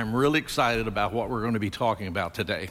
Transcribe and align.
I'm 0.00 0.16
really 0.16 0.38
excited 0.38 0.88
about 0.88 1.12
what 1.12 1.28
we're 1.28 1.42
going 1.42 1.52
to 1.52 1.60
be 1.60 1.68
talking 1.68 2.06
about 2.06 2.32
today. 2.32 2.70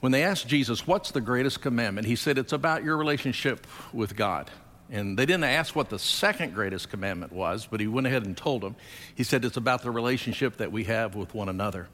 When 0.00 0.12
they 0.12 0.24
asked 0.24 0.48
Jesus, 0.48 0.86
What's 0.86 1.10
the 1.10 1.20
greatest 1.20 1.60
commandment? 1.60 2.06
He 2.06 2.16
said, 2.16 2.38
It's 2.38 2.54
about 2.54 2.82
your 2.82 2.96
relationship 2.96 3.66
with 3.92 4.16
God. 4.16 4.50
And 4.90 5.18
they 5.18 5.26
didn't 5.26 5.44
ask 5.44 5.76
what 5.76 5.90
the 5.90 5.98
second 5.98 6.54
greatest 6.54 6.88
commandment 6.88 7.32
was, 7.32 7.66
but 7.66 7.80
he 7.80 7.86
went 7.86 8.06
ahead 8.06 8.24
and 8.24 8.34
told 8.34 8.62
them. 8.62 8.76
He 9.14 9.24
said, 9.24 9.44
It's 9.44 9.58
about 9.58 9.82
the 9.82 9.90
relationship 9.90 10.56
that 10.56 10.72
we 10.72 10.84
have 10.84 11.14
with 11.14 11.34
one 11.34 11.50
another. 11.50 11.88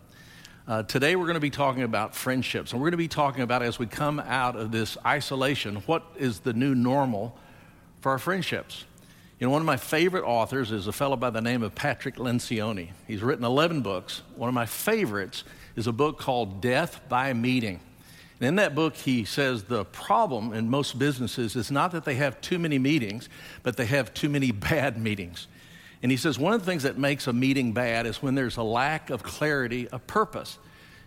Uh, 0.69 0.85
today, 0.85 1.17
we're 1.17 1.27
going 1.27 1.35
to 1.35 1.41
be 1.41 1.51
talking 1.51 1.83
about 1.83 2.15
friendships. 2.15 2.71
And 2.71 2.81
we're 2.81 2.87
going 2.87 2.93
to 2.93 2.97
be 2.99 3.09
talking 3.09 3.43
about, 3.43 3.65
as 3.65 3.81
we 3.81 3.87
come 3.87 4.21
out 4.21 4.55
of 4.55 4.71
this 4.71 4.97
isolation, 5.05 5.77
what 5.87 6.05
is 6.17 6.39
the 6.39 6.53
new 6.53 6.77
normal 6.77 7.37
for 8.03 8.13
our 8.13 8.21
friendships? 8.21 8.85
You 9.41 9.47
know, 9.47 9.53
one 9.53 9.63
of 9.63 9.67
my 9.67 9.79
favorite 9.79 10.25
authors 10.25 10.71
is 10.71 10.87
a 10.87 10.93
fellow 10.93 11.17
by 11.17 11.31
the 11.31 11.41
name 11.41 11.63
of 11.63 11.75
Patrick 11.75 12.17
Lencioni. 12.17 12.91
He's 13.07 13.23
written 13.23 13.43
11 13.43 13.81
books. 13.81 14.21
One 14.37 14.49
of 14.49 14.55
my 14.55 14.67
favorites 14.67 15.45
is 15.77 15.87
a 15.87 15.93
book 15.93 16.19
called 16.19 16.61
Death 16.61 17.01
by 17.09 17.33
Meeting. 17.33 17.81
And 18.39 18.49
in 18.49 18.57
that 18.57 18.75
book, 18.75 18.95
he 18.97 19.25
says 19.25 19.65
the 19.65 19.87
problem 19.87 20.53
in 20.53 20.69
most 20.69 20.99
businesses 20.99 21.57
is 21.57 21.71
not 21.71 21.93
that 21.93 22.05
they 22.05 22.17
have 22.17 22.39
too 22.43 22.59
many 22.59 22.79
meetings, 22.79 23.31
but 23.63 23.79
they 23.79 23.87
have 23.87 24.13
too 24.13 24.29
many 24.29 24.51
bad 24.53 24.99
meetings. 24.99 25.47
And 26.03 26.11
he 26.13 26.19
says 26.19 26.39
one 26.39 26.53
of 26.53 26.61
the 26.61 26.67
things 26.67 26.83
that 26.83 26.99
makes 26.99 27.27
a 27.27 27.33
meeting 27.33 27.73
bad 27.73 28.05
is 28.05 28.23
when 28.23 28.35
there's 28.35 28.59
a 28.59 28.63
lack 28.63 29.09
of 29.09 29.23
clarity 29.23 29.89
of 29.89 30.07
purpose. 30.07 30.59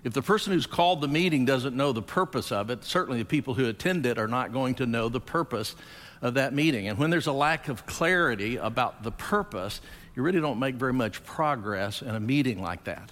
If 0.04 0.14
the 0.14 0.24
person 0.24 0.54
who's 0.54 0.66
called 0.66 1.02
the 1.02 1.08
meeting 1.08 1.46
doesn't 1.46 1.76
know 1.76 1.92
the 1.92 2.02
purpose 2.02 2.52
of 2.52 2.72
it, 2.72 2.84
certainly 2.84 3.20
the 3.20 3.26
people 3.26 3.54
who 3.54 3.68
attend 3.68 4.08
it 4.08 4.18
are 4.18 4.28
not 4.28 4.52
going 4.52 4.74
to 4.76 4.88
know 4.88 5.08
the 5.08 5.22
purpose 5.22 5.76
of 6.24 6.36
that 6.36 6.54
meeting. 6.54 6.88
And 6.88 6.98
when 6.98 7.10
there's 7.10 7.28
a 7.28 7.34
lack 7.34 7.68
of 7.68 7.86
clarity 7.86 8.56
about 8.56 9.04
the 9.04 9.12
purpose, 9.12 9.82
you 10.16 10.24
really 10.24 10.40
don't 10.40 10.58
make 10.58 10.76
very 10.76 10.94
much 10.94 11.24
progress 11.26 12.02
in 12.02 12.16
a 12.16 12.20
meeting 12.20 12.62
like 12.62 12.86
that. 12.86 13.12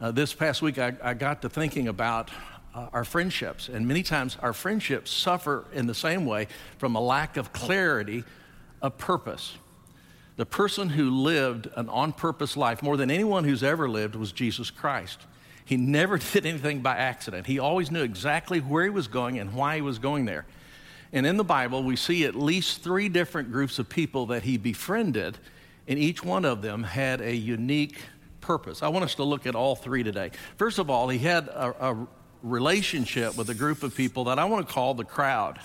Uh, 0.00 0.10
this 0.10 0.32
past 0.32 0.62
week, 0.62 0.78
I, 0.78 0.94
I, 1.02 1.12
got 1.12 1.42
to 1.42 1.50
thinking 1.50 1.86
about 1.86 2.30
uh, 2.74 2.88
our 2.94 3.04
friendships, 3.04 3.68
and 3.68 3.86
many 3.86 4.02
times 4.02 4.38
our 4.40 4.54
friendships 4.54 5.10
suffer 5.10 5.66
in 5.74 5.86
the 5.86 5.94
same 5.94 6.24
way 6.24 6.48
from 6.78 6.96
a 6.96 7.00
lack 7.00 7.36
of 7.36 7.52
clarity 7.52 8.24
of 8.80 8.96
purpose. 8.96 9.58
The 10.36 10.46
person 10.46 10.88
who 10.88 11.10
lived 11.10 11.68
an 11.76 11.90
on 11.90 12.14
purpose 12.14 12.56
life 12.56 12.82
more 12.82 12.96
than 12.96 13.10
anyone 13.10 13.44
who's 13.44 13.62
ever 13.62 13.86
lived 13.86 14.14
was 14.14 14.32
Jesus 14.32 14.70
Christ. 14.70 15.20
He 15.66 15.76
never 15.76 16.16
did 16.32 16.46
anything 16.46 16.80
by 16.80 16.96
accident. 16.96 17.46
He 17.46 17.58
always 17.58 17.90
knew 17.90 18.02
exactly 18.02 18.60
where 18.60 18.84
he 18.84 18.90
was 18.90 19.08
going 19.08 19.38
and 19.38 19.52
why 19.52 19.76
he 19.76 19.82
was 19.82 19.98
going 19.98 20.24
there. 20.24 20.46
And 21.12 21.26
in 21.26 21.36
the 21.36 21.44
Bible, 21.44 21.82
we 21.82 21.96
see 21.96 22.24
at 22.24 22.34
least 22.34 22.82
three 22.82 23.08
different 23.08 23.50
groups 23.50 23.78
of 23.78 23.88
people 23.88 24.26
that 24.26 24.44
he 24.44 24.56
befriended, 24.56 25.38
and 25.88 25.98
each 25.98 26.24
one 26.24 26.44
of 26.44 26.62
them 26.62 26.84
had 26.84 27.20
a 27.20 27.34
unique 27.34 27.98
purpose. 28.40 28.82
I 28.82 28.88
want 28.88 29.04
us 29.04 29.16
to 29.16 29.24
look 29.24 29.46
at 29.46 29.54
all 29.54 29.74
three 29.74 30.02
today. 30.02 30.30
First 30.56 30.78
of 30.78 30.88
all, 30.88 31.08
he 31.08 31.18
had 31.18 31.48
a, 31.48 31.90
a 31.90 32.08
relationship 32.42 33.36
with 33.36 33.50
a 33.50 33.54
group 33.54 33.82
of 33.82 33.94
people 33.94 34.24
that 34.24 34.38
I 34.38 34.44
want 34.44 34.66
to 34.66 34.72
call 34.72 34.94
the 34.94 35.04
crowd. 35.04 35.58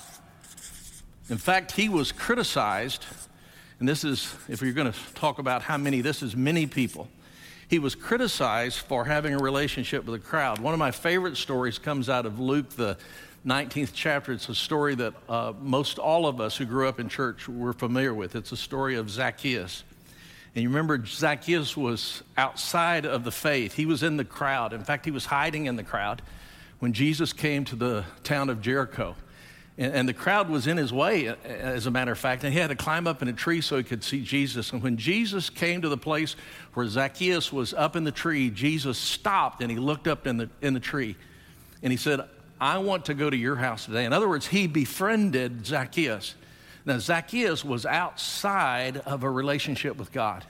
In 1.30 1.38
fact, 1.38 1.72
he 1.72 1.90
was 1.90 2.12
criticized, 2.12 3.06
and 3.80 3.88
this 3.88 4.04
is, 4.04 4.34
if 4.48 4.62
you're 4.62 4.74
going 4.74 4.92
to 4.92 5.14
talk 5.14 5.40
about 5.40 5.62
how 5.62 5.78
many, 5.78 6.02
this 6.02 6.24
is 6.24 6.36
many 6.36 6.66
people. 6.66 7.08
He 7.68 7.80
was 7.80 7.96
criticized 7.96 8.80
for 8.80 9.06
having 9.06 9.34
a 9.34 9.40
relationship 9.40 10.06
with 10.06 10.16
a 10.16 10.24
crowd. 10.24 10.60
One 10.60 10.74
of 10.74 10.80
my 10.80 10.92
favorite 10.92 11.38
stories 11.38 11.80
comes 11.80 12.10
out 12.10 12.26
of 12.26 12.40
Luke, 12.40 12.70
the 12.72 12.98
19th 13.46 13.92
chapter. 13.94 14.34
It's 14.34 14.50
a 14.50 14.56
story 14.56 14.96
that 14.96 15.14
uh, 15.30 15.54
most 15.62 16.00
all 16.00 16.26
of 16.26 16.42
us 16.42 16.58
who 16.58 16.66
grew 16.66 16.88
up 16.88 17.00
in 17.00 17.10
church 17.10 17.48
were 17.48 17.74
familiar 17.74 18.12
with. 18.12 18.36
It's 18.36 18.52
a 18.52 18.58
story 18.58 18.96
of 18.96 19.08
Zacchaeus. 19.10 19.84
And 20.56 20.64
you 20.64 20.70
remember, 20.70 21.06
Zacchaeus 21.06 21.78
was 21.78 22.24
outside 22.38 23.06
of 23.06 23.24
the 23.24 23.32
faith, 23.32 23.74
he 23.74 23.86
was 23.86 24.02
in 24.02 24.18
the 24.18 24.26
crowd. 24.26 24.74
In 24.74 24.84
fact, 24.84 25.06
he 25.06 25.12
was 25.12 25.26
hiding 25.26 25.68
in 25.68 25.76
the 25.76 25.84
crowd 25.84 26.24
when 26.80 26.94
Jesus 26.94 27.34
came 27.34 27.66
to 27.66 27.76
the 27.76 28.04
town 28.24 28.50
of 28.50 28.62
Jericho. 28.62 29.16
And, 29.78 29.94
and 29.94 30.10
the 30.10 30.14
crowd 30.14 30.50
was 30.50 30.66
in 30.66 30.78
his 30.78 30.92
way, 30.92 31.28
as 31.44 31.86
a 31.86 31.92
matter 31.92 32.14
of 32.14 32.18
fact, 32.18 32.44
and 32.44 32.52
he 32.52 32.60
had 32.60 32.70
to 32.72 32.76
climb 32.76 33.06
up 33.06 33.22
in 33.22 33.28
a 33.28 33.34
tree 33.34 33.62
so 33.62 33.78
he 33.78 33.84
could 33.84 34.04
see 34.04 34.24
Jesus. 34.24 34.72
And 34.72 34.82
when 34.82 34.98
Jesus 34.98 35.52
came 35.52 35.84
to 35.84 35.90
the 35.90 35.98
place 35.98 36.36
where 36.74 36.88
Zacchaeus 36.88 37.54
was 37.54 37.76
up 37.76 37.96
in 37.96 38.06
the 38.06 38.12
tree, 38.12 38.50
Jesus 38.50 38.98
stopped 38.98 39.62
and 39.62 39.70
he 39.70 39.78
looked 39.78 40.08
up 40.08 40.26
in 40.26 40.38
the, 40.38 40.50
in 40.64 40.74
the 40.74 40.80
tree 40.80 41.16
and 41.84 41.92
he 41.94 41.98
said, 41.98 42.22
I 42.60 42.78
want 42.78 43.06
to 43.06 43.14
go 43.14 43.30
to 43.30 43.36
your 43.36 43.56
house 43.56 43.86
today. 43.86 44.06
In 44.06 44.14
other 44.14 44.30
words, 44.30 44.48
he 44.48 44.68
befriended 44.68 45.66
Zacchaeus. 45.66 46.36
Now, 46.86 47.00
Zacchaeus 47.00 47.66
was 47.66 47.86
outside 47.86 48.98
of 48.98 49.24
a 49.24 49.30
relationship 49.30 49.98
with 49.98 50.12
God. 50.12 50.46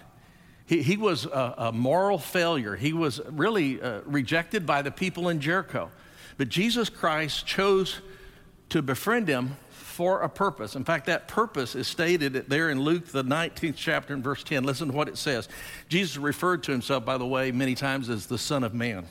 He, 0.65 0.81
he 0.81 0.97
was 0.97 1.25
a, 1.25 1.55
a, 1.57 1.71
moral 1.71 2.17
failure. 2.17 2.75
He 2.75 2.91
was 2.91 3.21
really 3.29 3.81
uh, 3.81 4.01
rejected 4.05 4.65
by 4.65 4.81
the 4.81 4.91
people 4.91 5.29
in 5.29 5.39
Jericho. 5.39 5.91
But 6.37 6.49
Jesus 6.49 6.89
Christ 6.89 7.45
chose 7.45 8.01
to 8.69 8.81
befriend 8.81 9.27
him 9.27 9.55
for 9.69 10.21
a 10.21 10.29
purpose. 10.29 10.75
In 10.75 10.83
fact, 10.83 11.05
that 11.05 11.27
purpose 11.27 11.73
is 11.75 11.87
stated 11.87 12.33
there 12.49 12.69
in 12.69 12.81
Luke, 12.81 13.07
the 13.07 13.23
19th 13.23 13.75
chapter, 13.77 14.13
and 14.13 14.23
verse 14.23 14.43
10. 14.43 14.63
Listen 14.65 14.89
to 14.89 14.93
what 14.93 15.07
it 15.07 15.17
says. 15.17 15.47
Jesus 15.87 16.17
referred 16.17 16.63
to 16.63 16.71
himself, 16.71 17.05
by 17.05 17.17
the 17.17 17.25
way, 17.25 17.51
many 17.51 17.75
times 17.75 18.09
as 18.09 18.25
the 18.25 18.37
Son 18.37 18.63
of 18.65 18.73
Man. 18.73 19.07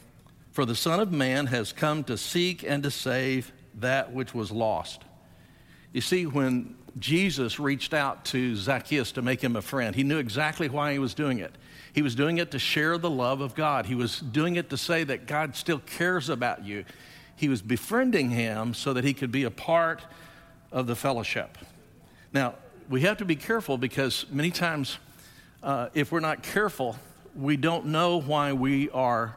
For 0.54 0.64
the 0.64 0.76
Son 0.76 1.00
of 1.00 1.10
Man 1.10 1.46
has 1.46 1.72
come 1.72 2.04
to 2.04 2.16
seek 2.16 2.62
and 2.62 2.84
to 2.84 2.90
save 2.92 3.52
that 3.80 4.12
which 4.12 4.32
was 4.32 4.52
lost. 4.52 5.02
You 5.92 6.00
see, 6.00 6.26
when 6.26 6.76
Jesus 6.96 7.58
reached 7.58 7.92
out 7.92 8.24
to 8.26 8.54
Zacchaeus 8.54 9.10
to 9.12 9.22
make 9.22 9.42
him 9.42 9.56
a 9.56 9.62
friend, 9.62 9.96
he 9.96 10.04
knew 10.04 10.18
exactly 10.18 10.68
why 10.68 10.92
he 10.92 11.00
was 11.00 11.12
doing 11.12 11.40
it. 11.40 11.52
He 11.92 12.02
was 12.02 12.14
doing 12.14 12.38
it 12.38 12.52
to 12.52 12.60
share 12.60 12.98
the 12.98 13.10
love 13.10 13.40
of 13.40 13.56
God, 13.56 13.86
he 13.86 13.96
was 13.96 14.20
doing 14.20 14.54
it 14.54 14.70
to 14.70 14.76
say 14.76 15.02
that 15.02 15.26
God 15.26 15.56
still 15.56 15.80
cares 15.80 16.28
about 16.28 16.64
you. 16.64 16.84
He 17.34 17.48
was 17.48 17.60
befriending 17.60 18.30
him 18.30 18.74
so 18.74 18.92
that 18.92 19.02
he 19.02 19.12
could 19.12 19.32
be 19.32 19.42
a 19.42 19.50
part 19.50 20.02
of 20.70 20.86
the 20.86 20.94
fellowship. 20.94 21.58
Now, 22.32 22.54
we 22.88 23.00
have 23.00 23.16
to 23.16 23.24
be 23.24 23.34
careful 23.34 23.76
because 23.76 24.24
many 24.30 24.52
times, 24.52 24.98
uh, 25.64 25.88
if 25.94 26.12
we're 26.12 26.20
not 26.20 26.44
careful, 26.44 26.94
we 27.34 27.56
don't 27.56 27.86
know 27.86 28.20
why 28.20 28.52
we 28.52 28.88
are 28.90 29.34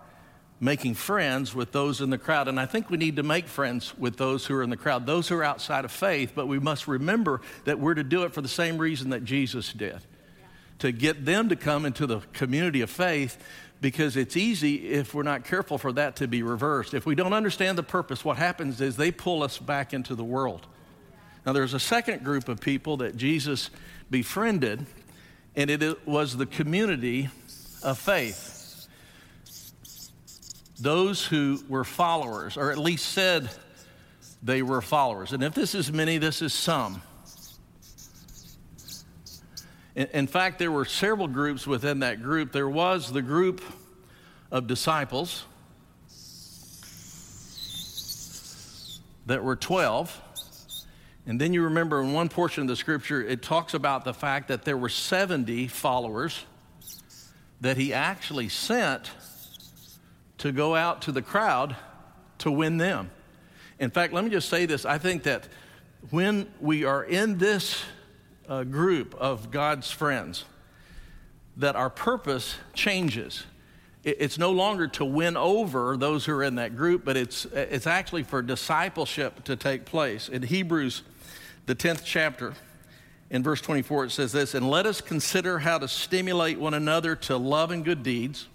making 0.59 0.95
friends 0.95 1.53
with 1.53 1.71
those 1.71 2.01
in 2.01 2.09
the 2.09 2.17
crowd. 2.17 2.47
And 2.47 2.59
I 2.59 2.65
think 2.65 2.89
we 2.89 2.97
need 2.97 3.17
to 3.17 3.23
make 3.23 3.47
friends 3.47 3.95
with 3.97 4.17
those 4.17 4.45
who 4.45 4.55
are 4.55 4.63
in 4.63 4.69
the 4.69 4.77
crowd, 4.77 5.05
those 5.05 5.27
who 5.27 5.35
are 5.35 5.43
outside 5.43 5.85
of 5.85 5.91
faith, 5.91 6.31
but 6.35 6.47
we 6.47 6.59
must 6.59 6.87
remember 6.87 7.41
that 7.65 7.79
we're 7.79 7.93
to 7.93 8.03
do 8.03 8.23
it 8.23 8.33
for 8.33 8.41
the 8.41 8.47
same 8.47 8.77
reason 8.77 9.11
that 9.11 9.23
Jesus 9.23 9.71
did 9.71 10.01
to 10.79 10.91
get 10.91 11.25
them 11.25 11.49
to 11.49 11.55
come 11.55 11.85
into 11.85 12.05
the 12.05 12.19
community 12.33 12.81
of 12.81 12.89
faith 12.89 13.37
because 13.81 14.17
it's 14.17 14.35
easy 14.35 14.89
if 14.89 15.13
we're 15.13 15.23
not 15.23 15.43
careful 15.43 15.77
for 15.77 15.91
that 15.91 16.15
to 16.17 16.27
be 16.27 16.43
reversed. 16.43 16.93
If 16.93 17.05
we 17.05 17.15
don't 17.15 17.33
understand 17.33 17.77
the 17.77 17.83
purpose, 17.83 18.25
what 18.25 18.37
happens 18.37 18.81
is 18.81 18.95
they 18.95 19.11
pull 19.11 19.43
us 19.43 19.57
back 19.57 19.93
into 19.93 20.15
the 20.15 20.23
world. 20.23 20.65
Now, 21.45 21.53
there's 21.53 21.73
a 21.73 21.79
second 21.79 22.23
group 22.23 22.49
of 22.49 22.59
people 22.59 22.97
that 22.97 23.15
Jesus 23.15 23.69
befriended, 24.09 24.85
and 25.55 25.69
it 25.69 26.07
was 26.07 26.35
the 26.35 26.45
community 26.45 27.29
of 27.83 27.97
faith 27.97 28.56
those 30.79 31.25
who 31.25 31.59
were 31.67 31.83
followers, 31.83 32.57
or 32.57 32.71
at 32.71 32.77
least 32.77 33.07
said 33.07 33.49
they 34.43 34.61
were 34.61 34.81
followers. 34.81 35.33
And 35.33 35.43
if 35.43 35.53
this 35.53 35.73
is 35.73 35.91
many, 35.91 36.17
this 36.17 36.41
is 36.41 36.53
some. 36.53 37.01
In, 39.95 40.27
fact, 40.27 40.59
there 40.59 40.71
were 40.71 40.85
several 40.85 41.27
groups 41.27 41.65
within 41.65 41.99
that 41.99 42.21
group. 42.21 42.51
There 42.51 42.69
was 42.69 43.11
the 43.11 43.23
group 43.23 43.63
of 44.51 44.67
disciples 44.67 45.43
that 49.25 49.43
were 49.43 49.55
12. 49.55 50.21
And 51.25 51.41
then 51.41 51.51
you 51.51 51.63
remember 51.63 52.01
in 52.03 52.13
one 52.13 52.29
portion 52.29 52.61
of 52.61 52.67
the 52.67 52.75
scripture, 52.75 53.23
it 53.23 53.41
talks 53.41 53.73
about 53.73 54.05
the 54.05 54.13
fact 54.13 54.49
that 54.49 54.63
there 54.63 54.77
were 54.77 54.87
70 54.87 55.67
followers 55.67 56.45
that 57.59 57.75
he 57.75 57.91
actually 57.91 58.49
sent 58.49 59.09
to 60.39 60.51
go 60.51 60.75
out 60.75 61.01
to 61.03 61.11
the 61.11 61.21
crowd 61.21 61.75
to 62.39 62.51
win 62.51 62.77
them. 62.77 63.09
In 63.79 63.89
fact, 63.89 64.13
let 64.13 64.23
me 64.23 64.29
just 64.29 64.49
say 64.49 64.65
this 64.65 64.85
I 64.85 64.97
think 64.97 65.23
that 65.23 65.47
when 66.09 66.51
we 66.59 66.83
are 66.83 67.03
in 67.03 67.37
this 67.37 67.83
uh, 68.47 68.63
group 68.63 69.15
of 69.15 69.51
God's 69.51 69.91
friends, 69.91 70.45
that 71.57 71.75
our 71.75 71.89
purpose 71.89 72.55
changes. 72.73 73.43
It's 74.03 74.37
no 74.37 74.51
longer 74.51 74.87
to 74.89 75.03
win 75.03 75.35
over 75.35 75.97
those 75.97 76.25
who 76.25 76.33
are 76.33 76.43
in 76.43 76.55
that 76.55 76.77
group, 76.77 77.03
but 77.03 77.17
it's, 77.17 77.45
it's 77.45 77.87
actually 77.87 78.23
for 78.23 78.41
discipleship 78.41 79.43
to 79.45 79.55
take 79.55 79.83
place. 79.83 80.29
In 80.29 80.43
Hebrews, 80.43 81.01
the 81.65 81.75
10th 81.75 82.03
chapter, 82.05 82.53
in 83.29 83.43
verse 83.43 83.59
24, 83.59 84.05
it 84.05 84.11
says 84.11 84.31
this 84.31 84.53
And 84.53 84.69
let 84.69 84.85
us 84.85 85.01
consider 85.01 85.59
how 85.59 85.79
to 85.79 85.87
stimulate 85.87 86.57
one 86.59 86.73
another 86.73 87.15
to 87.15 87.37
love 87.37 87.71
and 87.71 87.83
good 87.83 88.03
deeds, 88.03 88.47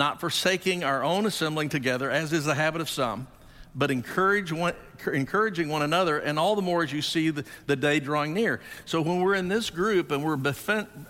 not 0.00 0.18
forsaking 0.18 0.82
our 0.82 1.04
own 1.04 1.26
assembling 1.26 1.68
together, 1.68 2.10
as 2.10 2.32
is 2.32 2.44
the 2.44 2.56
habit 2.56 2.80
of 2.80 2.90
some 2.90 3.28
but 3.74 3.90
encourage 3.90 4.52
one, 4.52 4.74
encouraging 5.12 5.68
one 5.68 5.82
another, 5.82 6.18
and 6.18 6.38
all 6.38 6.56
the 6.56 6.62
more 6.62 6.82
as 6.82 6.92
you 6.92 7.02
see 7.02 7.30
the, 7.30 7.44
the 7.66 7.76
day 7.76 8.00
drawing 8.00 8.34
near. 8.34 8.60
So 8.84 9.00
when 9.00 9.20
we're 9.20 9.34
in 9.34 9.48
this 9.48 9.70
group 9.70 10.10
and 10.10 10.24
we're 10.24 10.38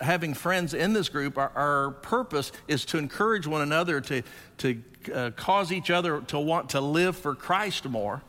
having 0.00 0.34
friends 0.34 0.74
in 0.74 0.92
this 0.92 1.08
group, 1.08 1.38
our, 1.38 1.50
our, 1.54 1.90
purpose 1.90 2.52
is 2.68 2.84
to 2.86 2.98
encourage 2.98 3.46
one 3.46 3.62
another 3.62 4.00
to, 4.02 4.22
to 4.58 4.82
uh, 5.12 5.30
cause 5.36 5.72
each 5.72 5.90
other 5.90 6.20
to 6.22 6.38
want 6.38 6.70
to 6.70 6.80
live 6.80 7.16
for 7.16 7.34
Christ 7.34 7.88
more. 7.88 8.22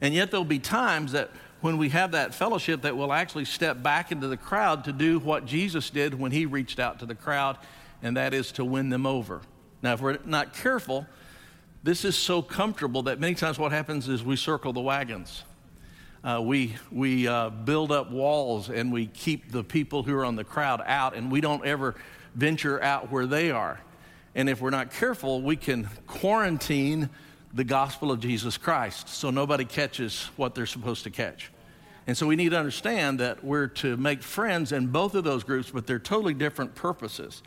And 0.00 0.14
yet 0.14 0.30
there'll 0.30 0.44
be 0.44 0.58
times 0.58 1.12
that 1.12 1.30
when 1.60 1.76
we 1.76 1.90
have 1.90 2.12
that 2.12 2.34
fellowship 2.34 2.82
that 2.82 2.96
we'll 2.96 3.12
actually 3.12 3.44
step 3.44 3.82
back 3.82 4.12
into 4.12 4.28
the 4.28 4.36
crowd 4.36 4.84
to 4.84 4.92
do 4.92 5.18
what 5.18 5.46
Jesus 5.46 5.90
did 5.90 6.18
when 6.18 6.32
he 6.32 6.46
reached 6.46 6.78
out 6.78 7.00
to 7.00 7.06
the 7.06 7.14
crowd, 7.14 7.58
and 8.02 8.16
that 8.16 8.32
is 8.32 8.52
to 8.52 8.64
win 8.64 8.88
them 8.88 9.06
over. 9.06 9.42
Now, 9.82 9.94
if 9.94 10.00
we're 10.00 10.18
not 10.24 10.54
careful, 10.54 11.06
this 11.82 12.04
is 12.04 12.16
so 12.16 12.42
comfortable 12.42 13.02
that 13.04 13.18
many 13.18 13.34
times 13.34 13.58
what 13.58 13.72
happens 13.72 14.08
is 14.08 14.22
we 14.22 14.36
circle 14.36 14.72
the 14.72 14.80
wagons. 14.80 15.44
Uh, 16.22 16.40
we 16.44 16.76
we 16.92 17.26
uh, 17.26 17.48
build 17.48 17.90
up 17.90 18.10
walls 18.10 18.68
and 18.68 18.92
we 18.92 19.06
keep 19.06 19.50
the 19.50 19.64
people 19.64 20.02
who 20.02 20.14
are 20.14 20.24
on 20.24 20.36
the 20.36 20.44
crowd 20.44 20.82
out, 20.84 21.16
and 21.16 21.32
we 21.32 21.40
don't 21.40 21.64
ever 21.64 21.94
venture 22.34 22.82
out 22.82 23.10
where 23.10 23.26
they 23.26 23.50
are. 23.50 23.80
And 24.34 24.48
if 24.48 24.60
we're 24.60 24.70
not 24.70 24.92
careful, 24.92 25.40
we 25.40 25.56
can 25.56 25.88
quarantine 26.06 27.08
the 27.54 27.64
gospel 27.64 28.12
of 28.12 28.20
Jesus 28.20 28.56
Christ 28.58 29.08
so 29.08 29.30
nobody 29.30 29.64
catches 29.64 30.24
what 30.36 30.54
they're 30.54 30.66
supposed 30.66 31.04
to 31.04 31.10
catch. 31.10 31.50
And 32.06 32.16
so 32.16 32.26
we 32.26 32.36
need 32.36 32.50
to 32.50 32.58
understand 32.58 33.20
that 33.20 33.42
we're 33.42 33.68
to 33.68 33.96
make 33.96 34.22
friends 34.22 34.72
in 34.72 34.88
both 34.88 35.14
of 35.14 35.24
those 35.24 35.42
groups, 35.42 35.70
but 35.70 35.86
they're 35.86 35.98
totally 35.98 36.34
different 36.34 36.74
purposes. 36.74 37.42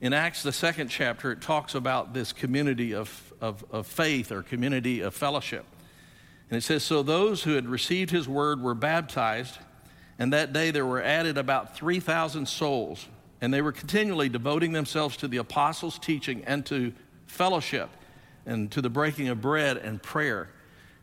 In 0.00 0.14
Acts, 0.14 0.42
the 0.42 0.52
second 0.52 0.88
chapter, 0.88 1.30
it 1.30 1.42
talks 1.42 1.74
about 1.74 2.14
this 2.14 2.32
community 2.32 2.94
of, 2.94 3.34
of, 3.38 3.62
of 3.70 3.86
faith 3.86 4.32
or 4.32 4.42
community 4.42 5.02
of 5.02 5.14
fellowship. 5.14 5.66
And 6.48 6.56
it 6.56 6.62
says, 6.62 6.82
So 6.82 7.02
those 7.02 7.42
who 7.42 7.54
had 7.54 7.68
received 7.68 8.10
his 8.10 8.26
word 8.26 8.62
were 8.62 8.74
baptized, 8.74 9.58
and 10.18 10.32
that 10.32 10.54
day 10.54 10.70
there 10.70 10.86
were 10.86 11.02
added 11.02 11.36
about 11.36 11.76
3,000 11.76 12.48
souls. 12.48 13.06
And 13.42 13.52
they 13.52 13.60
were 13.60 13.72
continually 13.72 14.30
devoting 14.30 14.72
themselves 14.72 15.18
to 15.18 15.28
the 15.28 15.36
apostles' 15.36 15.98
teaching 15.98 16.44
and 16.46 16.64
to 16.66 16.92
fellowship 17.26 17.90
and 18.46 18.70
to 18.72 18.80
the 18.80 18.90
breaking 18.90 19.28
of 19.28 19.42
bread 19.42 19.76
and 19.76 20.02
prayer. 20.02 20.48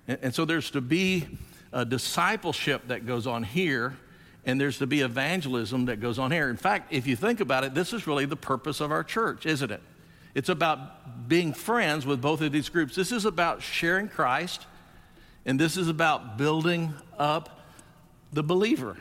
And, 0.07 0.17
and 0.23 0.35
so 0.35 0.43
there's 0.43 0.71
to 0.71 0.81
be 0.81 1.27
a 1.71 1.85
discipleship 1.85 2.87
that 2.87 3.05
goes 3.05 3.27
on 3.27 3.43
here 3.43 3.95
and 4.47 4.59
there's 4.59 4.77
to 4.79 4.87
be 4.87 5.01
evangelism 5.01 5.85
that 5.85 5.99
goes 5.99 6.17
on 6.17 6.31
here. 6.31 6.49
In 6.49 6.55
fact, 6.55 6.93
if 6.93 7.05
you 7.05 7.17
think 7.17 7.41
about 7.41 7.65
it, 7.65 7.75
this 7.75 7.91
is 7.91 8.07
really 8.07 8.25
the 8.25 8.37
purpose 8.37 8.79
of 8.79 8.91
our 8.91 9.03
church, 9.03 9.45
isn't 9.45 9.69
it? 9.69 9.81
It's 10.33 10.47
about 10.47 11.27
being 11.27 11.51
friends 11.53 12.05
with 12.05 12.21
both 12.21 12.41
of 12.41 12.53
these 12.53 12.69
groups. 12.69 12.95
This 12.95 13.11
is 13.11 13.25
about 13.25 13.61
sharing 13.61 14.07
Christ, 14.07 14.65
and 15.45 15.59
this 15.59 15.75
is 15.75 15.89
about 15.89 16.37
building 16.37 16.93
up 17.19 17.59
the 18.31 18.41
believer. 18.41 18.95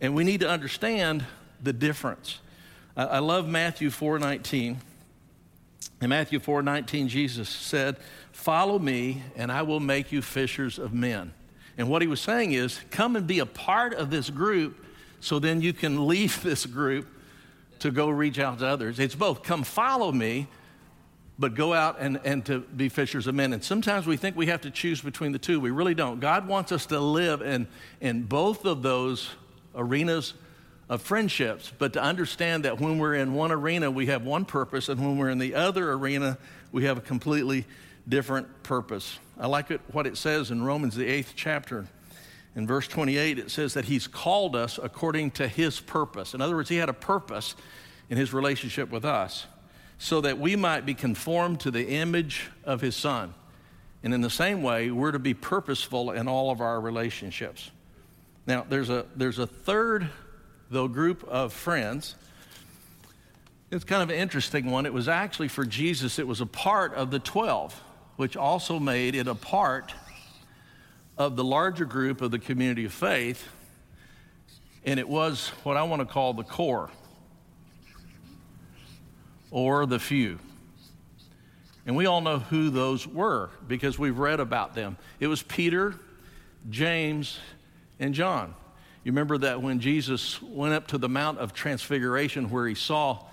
And 0.00 0.16
we 0.16 0.24
need 0.24 0.40
to 0.40 0.50
understand 0.50 1.24
the 1.62 1.72
difference. 1.72 2.40
I 2.96 3.20
love 3.20 3.46
Matthew 3.46 3.88
4:19. 3.90 4.78
In 6.00 6.08
Matthew 6.08 6.40
4:19, 6.40 7.06
Jesus 7.06 7.48
said, 7.48 7.98
"Follow 8.32 8.80
me, 8.80 9.22
and 9.36 9.52
I 9.52 9.62
will 9.62 9.80
make 9.80 10.10
you 10.10 10.22
fishers 10.22 10.78
of 10.78 10.92
men." 10.92 11.34
And 11.80 11.88
what 11.88 12.02
he 12.02 12.08
was 12.08 12.20
saying 12.20 12.52
is, 12.52 12.78
come 12.90 13.16
and 13.16 13.26
be 13.26 13.38
a 13.38 13.46
part 13.46 13.94
of 13.94 14.10
this 14.10 14.28
group 14.28 14.84
so 15.20 15.38
then 15.38 15.62
you 15.62 15.72
can 15.72 16.06
leave 16.06 16.42
this 16.42 16.66
group 16.66 17.08
to 17.78 17.90
go 17.90 18.10
reach 18.10 18.38
out 18.38 18.58
to 18.58 18.66
others. 18.66 18.98
It's 18.98 19.14
both 19.14 19.42
come 19.42 19.64
follow 19.64 20.12
me, 20.12 20.46
but 21.38 21.54
go 21.54 21.72
out 21.72 21.96
and, 21.98 22.20
and 22.22 22.44
to 22.44 22.58
be 22.58 22.90
fishers 22.90 23.26
of 23.26 23.34
men. 23.34 23.54
And 23.54 23.64
sometimes 23.64 24.06
we 24.06 24.18
think 24.18 24.36
we 24.36 24.44
have 24.48 24.60
to 24.60 24.70
choose 24.70 25.00
between 25.00 25.32
the 25.32 25.38
two. 25.38 25.58
We 25.58 25.70
really 25.70 25.94
don't. 25.94 26.20
God 26.20 26.46
wants 26.46 26.70
us 26.70 26.84
to 26.86 27.00
live 27.00 27.40
in, 27.40 27.66
in 28.02 28.24
both 28.24 28.66
of 28.66 28.82
those 28.82 29.30
arenas 29.74 30.34
of 30.90 31.00
friendships, 31.00 31.72
but 31.78 31.94
to 31.94 32.02
understand 32.02 32.66
that 32.66 32.78
when 32.78 32.98
we're 32.98 33.14
in 33.14 33.32
one 33.32 33.52
arena, 33.52 33.90
we 33.90 34.04
have 34.08 34.22
one 34.22 34.44
purpose, 34.44 34.90
and 34.90 35.00
when 35.00 35.16
we're 35.16 35.30
in 35.30 35.38
the 35.38 35.54
other 35.54 35.92
arena, 35.92 36.36
we 36.72 36.84
have 36.84 36.98
a 36.98 37.00
completely 37.00 37.64
different 38.08 38.62
purpose. 38.62 39.18
I 39.38 39.46
like 39.46 39.70
it, 39.70 39.80
what 39.92 40.06
it 40.06 40.16
says 40.16 40.50
in 40.50 40.62
Romans, 40.62 40.94
the 40.94 41.06
eighth 41.06 41.32
chapter. 41.36 41.86
In 42.56 42.66
verse 42.66 42.88
28, 42.88 43.38
it 43.38 43.50
says 43.50 43.74
that 43.74 43.84
he's 43.84 44.06
called 44.06 44.56
us 44.56 44.78
according 44.82 45.32
to 45.32 45.46
his 45.46 45.80
purpose. 45.80 46.34
In 46.34 46.40
other 46.40 46.56
words, 46.56 46.68
he 46.68 46.76
had 46.76 46.88
a 46.88 46.94
purpose 46.94 47.54
in 48.08 48.16
his 48.16 48.32
relationship 48.32 48.90
with 48.90 49.04
us 49.04 49.46
so 49.98 50.20
that 50.22 50.38
we 50.38 50.56
might 50.56 50.84
be 50.84 50.94
conformed 50.94 51.60
to 51.60 51.70
the 51.70 51.86
image 51.88 52.50
of 52.64 52.80
his 52.80 52.96
son. 52.96 53.34
And 54.02 54.14
in 54.14 54.20
the 54.22 54.30
same 54.30 54.62
way, 54.62 54.90
we're 54.90 55.12
to 55.12 55.18
be 55.18 55.34
purposeful 55.34 56.10
in 56.10 56.26
all 56.26 56.50
of 56.50 56.60
our 56.60 56.80
relationships. 56.80 57.70
Now, 58.46 58.64
there's 58.68 58.90
a, 58.90 59.06
there's 59.14 59.38
a 59.38 59.46
third, 59.46 60.08
though, 60.70 60.88
group 60.88 61.22
of 61.24 61.52
friends. 61.52 62.16
It's 63.70 63.84
kind 63.84 64.02
of 64.02 64.10
an 64.10 64.16
interesting 64.16 64.70
one. 64.70 64.86
It 64.86 64.92
was 64.92 65.06
actually 65.06 65.48
for 65.48 65.64
Jesus, 65.64 66.18
it 66.18 66.26
was 66.26 66.40
a 66.40 66.46
part 66.46 66.94
of 66.94 67.10
the 67.10 67.18
12 67.18 67.80
which 68.20 68.36
also 68.36 68.78
made 68.78 69.14
it 69.14 69.26
a 69.26 69.34
part 69.34 69.94
of 71.16 71.36
the 71.36 71.42
larger 71.42 71.86
group 71.86 72.20
of 72.20 72.30
the 72.30 72.38
community 72.38 72.84
of 72.84 72.92
faith, 72.92 73.48
and 74.84 75.00
it 75.00 75.08
was 75.08 75.48
what 75.62 75.78
I 75.78 75.84
want 75.84 76.00
to 76.00 76.04
call 76.06 76.34
the 76.34 76.42
core 76.42 76.90
or 79.50 79.86
the 79.86 79.98
few. 79.98 80.38
And 81.86 81.96
we 81.96 82.04
all 82.04 82.20
know 82.20 82.40
who 82.40 82.68
those 82.68 83.06
were 83.06 83.48
because 83.66 83.98
we've 83.98 84.18
read 84.18 84.38
about 84.38 84.74
them. 84.74 84.98
It 85.18 85.28
was 85.28 85.42
Peter, 85.42 85.94
James, 86.68 87.38
and 87.98 88.12
John. 88.12 88.54
You 89.02 89.12
remember 89.12 89.38
that 89.38 89.62
when 89.62 89.80
Jesus 89.80 90.42
went 90.42 90.74
up 90.74 90.88
to 90.88 90.98
the 90.98 91.08
Mount 91.08 91.38
of 91.38 91.54
Transfiguration 91.54 92.50
where 92.50 92.66
he 92.66 92.74
saw 92.74 93.24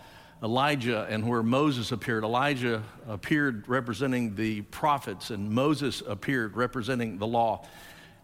Elijah 0.44 1.08
and 1.10 1.28
where 1.28 1.42
Moses 1.42 1.92
appeared. 1.92 2.24
Elijah 2.24 2.84
appeared 3.08 3.68
representing 3.68 4.36
the 4.36 4.62
prophets, 4.64 5.32
and 5.32 5.50
Moses 5.50 6.04
appeared 6.06 6.56
representing 6.56 7.18
the 7.18 7.28
law. 7.28 7.66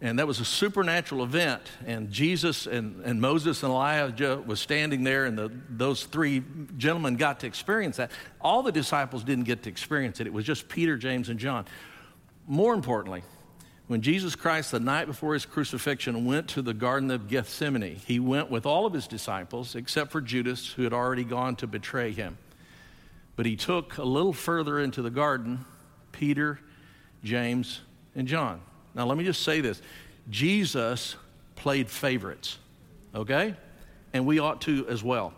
And 0.00 0.18
that 0.18 0.26
was 0.26 0.38
a 0.38 0.44
supernatural 0.44 1.24
event. 1.24 1.62
And 1.86 2.10
Jesus 2.10 2.66
and, 2.66 3.04
and 3.04 3.20
Moses 3.20 3.62
and 3.62 3.72
Elijah 3.72 4.42
was 4.44 4.60
standing 4.60 5.02
there, 5.02 5.24
and 5.24 5.36
the, 5.36 5.50
those 5.70 6.04
three 6.04 6.42
gentlemen 6.76 7.16
got 7.16 7.40
to 7.40 7.46
experience 7.46 7.96
that. 7.96 8.10
All 8.40 8.62
the 8.62 8.72
disciples 8.72 9.24
didn't 9.24 9.44
get 9.44 9.62
to 9.64 9.70
experience 9.70 10.20
it, 10.20 10.26
it 10.26 10.32
was 10.32 10.44
just 10.44 10.68
Peter, 10.68 10.96
James, 10.96 11.30
and 11.30 11.38
John. 11.38 11.64
More 12.46 12.74
importantly, 12.74 13.22
when 13.86 14.00
Jesus 14.00 14.34
Christ, 14.34 14.70
the 14.70 14.80
night 14.80 15.06
before 15.06 15.34
his 15.34 15.44
crucifixion, 15.44 16.24
went 16.24 16.48
to 16.48 16.62
the 16.62 16.72
Garden 16.72 17.10
of 17.10 17.28
Gethsemane, 17.28 17.96
he 18.06 18.18
went 18.18 18.50
with 18.50 18.64
all 18.64 18.86
of 18.86 18.94
his 18.94 19.06
disciples, 19.06 19.74
except 19.74 20.10
for 20.10 20.22
Judas, 20.22 20.72
who 20.72 20.84
had 20.84 20.94
already 20.94 21.24
gone 21.24 21.56
to 21.56 21.66
betray 21.66 22.12
him. 22.12 22.38
But 23.36 23.46
he 23.46 23.56
took 23.56 23.98
a 23.98 24.04
little 24.04 24.32
further 24.32 24.80
into 24.80 25.02
the 25.02 25.10
garden 25.10 25.64
Peter, 26.12 26.60
James, 27.24 27.80
and 28.14 28.28
John. 28.28 28.60
Now, 28.94 29.04
let 29.06 29.18
me 29.18 29.24
just 29.24 29.42
say 29.42 29.60
this 29.60 29.82
Jesus 30.30 31.16
played 31.56 31.90
favorites, 31.90 32.58
okay? 33.14 33.54
And 34.12 34.24
we 34.26 34.38
ought 34.38 34.60
to 34.62 34.86
as 34.88 35.02
well. 35.02 35.34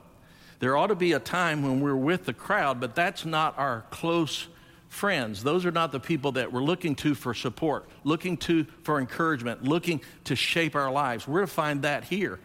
There 0.58 0.76
ought 0.76 0.88
to 0.88 0.94
be 0.94 1.12
a 1.12 1.18
time 1.18 1.62
when 1.62 1.80
we're 1.80 1.96
with 1.96 2.26
the 2.26 2.32
crowd, 2.32 2.80
but 2.80 2.94
that's 2.94 3.24
not 3.24 3.58
our 3.58 3.84
close 3.90 4.46
friends. 4.88 5.42
Those 5.42 5.66
are 5.66 5.70
not 5.70 5.92
the 5.92 6.00
people 6.00 6.32
that 6.32 6.52
we're 6.52 6.62
looking 6.62 6.94
to 6.96 7.14
for 7.14 7.34
support, 7.34 7.86
looking 8.04 8.36
to 8.38 8.64
for 8.82 8.98
encouragement, 8.98 9.64
looking 9.64 10.00
to 10.24 10.36
shape 10.36 10.74
our 10.74 10.90
lives. 10.90 11.26
We're 11.26 11.42
to 11.42 11.46
find 11.46 11.82
that 11.82 12.04
here. 12.04 12.38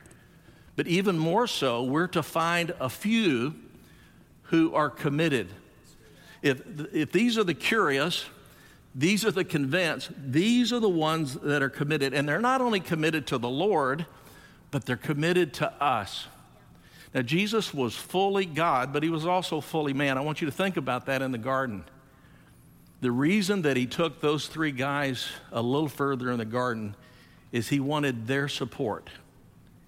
But 0.75 0.87
even 0.87 1.17
more 1.17 1.47
so, 1.47 1.83
we're 1.83 2.07
to 2.07 2.23
find 2.23 2.73
a 2.79 2.89
few 2.89 3.53
who 4.43 4.73
are 4.73 4.89
committed. 4.89 5.47
If, 6.41 6.61
if 6.93 7.11
these 7.11 7.37
are 7.37 7.43
the 7.43 7.53
curious, 7.53 8.25
these 8.95 9.25
are 9.25 9.31
the 9.31 9.43
convinced, 9.43 10.11
these 10.17 10.73
are 10.73 10.79
the 10.79 10.89
ones 10.89 11.35
that 11.35 11.61
are 11.61 11.69
committed. 11.69 12.13
And 12.13 12.27
they're 12.27 12.41
not 12.41 12.61
only 12.61 12.79
committed 12.79 13.27
to 13.27 13.37
the 13.37 13.49
Lord, 13.49 14.05
but 14.71 14.85
they're 14.85 14.97
committed 14.97 15.53
to 15.55 15.71
us. 15.83 16.27
Now, 17.13 17.21
Jesus 17.21 17.73
was 17.73 17.93
fully 17.93 18.45
God, 18.45 18.93
but 18.93 19.03
he 19.03 19.09
was 19.09 19.25
also 19.25 19.59
fully 19.59 19.93
man. 19.93 20.17
I 20.17 20.21
want 20.21 20.41
you 20.41 20.45
to 20.45 20.51
think 20.51 20.77
about 20.77 21.05
that 21.07 21.21
in 21.21 21.31
the 21.31 21.37
garden. 21.37 21.83
The 23.01 23.11
reason 23.11 23.63
that 23.63 23.77
he 23.77 23.87
took 23.87 24.21
those 24.21 24.47
three 24.47 24.71
guys 24.71 25.27
a 25.51 25.61
little 25.61 25.89
further 25.89 26.31
in 26.31 26.37
the 26.37 26.45
garden 26.45 26.95
is 27.51 27.67
he 27.67 27.79
wanted 27.79 28.27
their 28.27 28.47
support. 28.47 29.09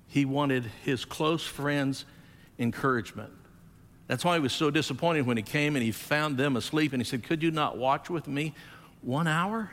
He 0.07 0.25
wanted 0.25 0.65
his 0.83 1.05
close 1.05 1.45
friends' 1.45 2.05
encouragement. 2.57 3.31
That's 4.07 4.25
why 4.25 4.35
he 4.35 4.41
was 4.41 4.53
so 4.53 4.69
disappointed 4.69 5.25
when 5.25 5.37
he 5.37 5.43
came 5.43 5.75
and 5.75 5.83
he 5.83 5.91
found 5.91 6.37
them 6.37 6.57
asleep 6.57 6.91
and 6.91 7.01
he 7.01 7.05
said, 7.05 7.23
Could 7.23 7.41
you 7.41 7.51
not 7.51 7.77
watch 7.77 8.09
with 8.09 8.27
me 8.27 8.53
one 9.01 9.27
hour? 9.27 9.71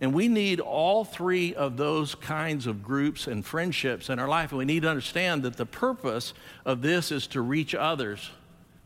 And 0.00 0.14
we 0.14 0.28
need 0.28 0.60
all 0.60 1.04
three 1.04 1.54
of 1.54 1.76
those 1.76 2.14
kinds 2.14 2.68
of 2.68 2.84
groups 2.84 3.26
and 3.26 3.44
friendships 3.44 4.10
in 4.10 4.20
our 4.20 4.28
life. 4.28 4.52
And 4.52 4.58
we 4.58 4.64
need 4.64 4.82
to 4.82 4.88
understand 4.88 5.42
that 5.42 5.56
the 5.56 5.66
purpose 5.66 6.34
of 6.64 6.82
this 6.82 7.10
is 7.10 7.26
to 7.28 7.40
reach 7.40 7.74
others, 7.74 8.30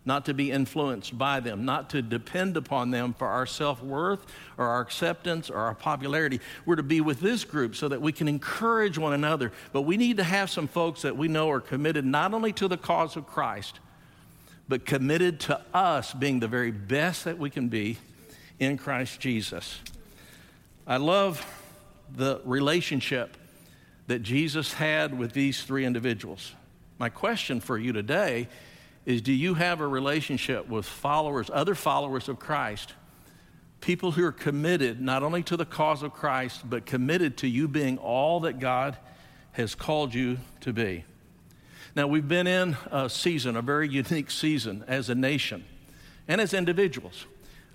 not 0.05 0.25
to 0.25 0.35
be 0.35 0.51
influenced 0.51 1.17
by 1.17 1.41
them, 1.41 1.65
not 1.65 1.91
to 1.91 2.03
depend 2.03 2.57
upon 2.57 2.91
them 2.91 3.13
for 3.13 3.29
our 3.29 3.47
self 3.47 3.83
worth 3.83 4.27
or 4.59 4.67
our 4.67 4.81
acceptance 4.81 5.49
or 5.49 5.59
our 5.59 5.75
popularity. 5.75 6.41
We're 6.67 6.77
to 6.77 6.83
be 6.83 7.01
with 7.01 7.21
this 7.21 7.45
group 7.45 7.77
so 7.77 7.89
that 7.89 8.03
we 8.03 8.13
can 8.13 8.27
encourage 8.27 8.99
one 8.99 9.13
another. 9.13 9.53
But 9.73 9.83
we 9.83 9.97
need 9.97 10.17
to 10.17 10.25
have 10.25 10.51
some 10.51 10.67
folks 10.67 11.03
that 11.03 11.17
we 11.17 11.29
know 11.29 11.51
are 11.51 11.61
committed 11.61 12.05
not 12.05 12.35
only 12.35 12.53
to 12.55 12.67
the 12.67 12.77
cause 12.77 13.17
of 13.17 13.27
Christ, 13.27 13.79
but 14.69 14.87
committed 14.87 15.39
to 15.41 15.61
us 15.73 16.13
being 16.13 16.41
the 16.41 16.49
very 16.49 16.71
best 16.71 17.25
that 17.25 17.39
we 17.39 17.51
can 17.51 17.69
be 17.69 17.99
in 18.59 18.79
Christ 18.79 19.21
Jesus. 19.21 19.81
I 20.87 20.97
love 20.97 21.47
the 22.15 22.41
relationship 22.45 23.37
that 24.09 24.21
Jesus 24.21 24.73
had 24.73 25.17
with 25.17 25.33
these 25.33 25.63
three 25.63 25.85
individuals. 25.85 26.53
My 26.99 27.09
question 27.09 27.61
for 27.61 27.79
you 27.79 27.93
today 27.93 28.49
is 29.05 29.21
do 29.21 29.33
you 29.33 29.55
have 29.55 29.81
a 29.81 29.87
relationship 29.87 30.69
with 30.69 30.87
followers, 30.87 31.51
other 31.53 31.75
followers 31.75 32.29
of 32.29 32.39
Christ? 32.39 32.95
People 33.81 34.13
who 34.13 34.25
are 34.25 34.33
committed 34.33 35.01
not 35.01 35.23
only 35.23 35.43
to 35.45 35.57
the 35.57 35.65
cause 35.65 36.03
of 36.03 36.13
Christ, 36.13 36.69
but 36.69 36.87
committed 36.87 37.39
to 37.39 37.49
you 37.49 37.67
being 37.67 37.99
all 37.99 38.41
that 38.41 38.61
God 38.61 38.97
has 39.53 39.75
called 39.75 40.15
you 40.15 40.39
to 40.61 40.73
be. 40.73 41.05
Now, 41.95 42.07
we've 42.07 42.27
been 42.27 42.47
in 42.47 42.77
a 42.91 43.11
season, 43.11 43.57
a 43.57 43.63
very 43.63 43.89
unique 43.89 44.31
season 44.31 44.85
as 44.87 45.11
a 45.11 45.15
nation 45.15 45.65
and 46.29 46.41
as 46.41 46.55
individuals. 46.55 47.27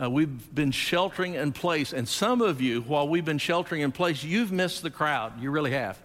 Uh, 0.01 0.09
we've 0.09 0.53
been 0.55 0.71
sheltering 0.71 1.33
in 1.33 1.51
place, 1.51 1.91
and 1.91 2.07
some 2.07 2.41
of 2.41 2.61
you, 2.61 2.81
while 2.81 3.07
we've 3.07 3.25
been 3.25 3.37
sheltering 3.37 3.81
in 3.81 3.91
place, 3.91 4.23
you've 4.23 4.51
missed 4.51 4.81
the 4.81 4.89
crowd. 4.89 5.41
You 5.41 5.51
really 5.51 5.71
have. 5.71 5.99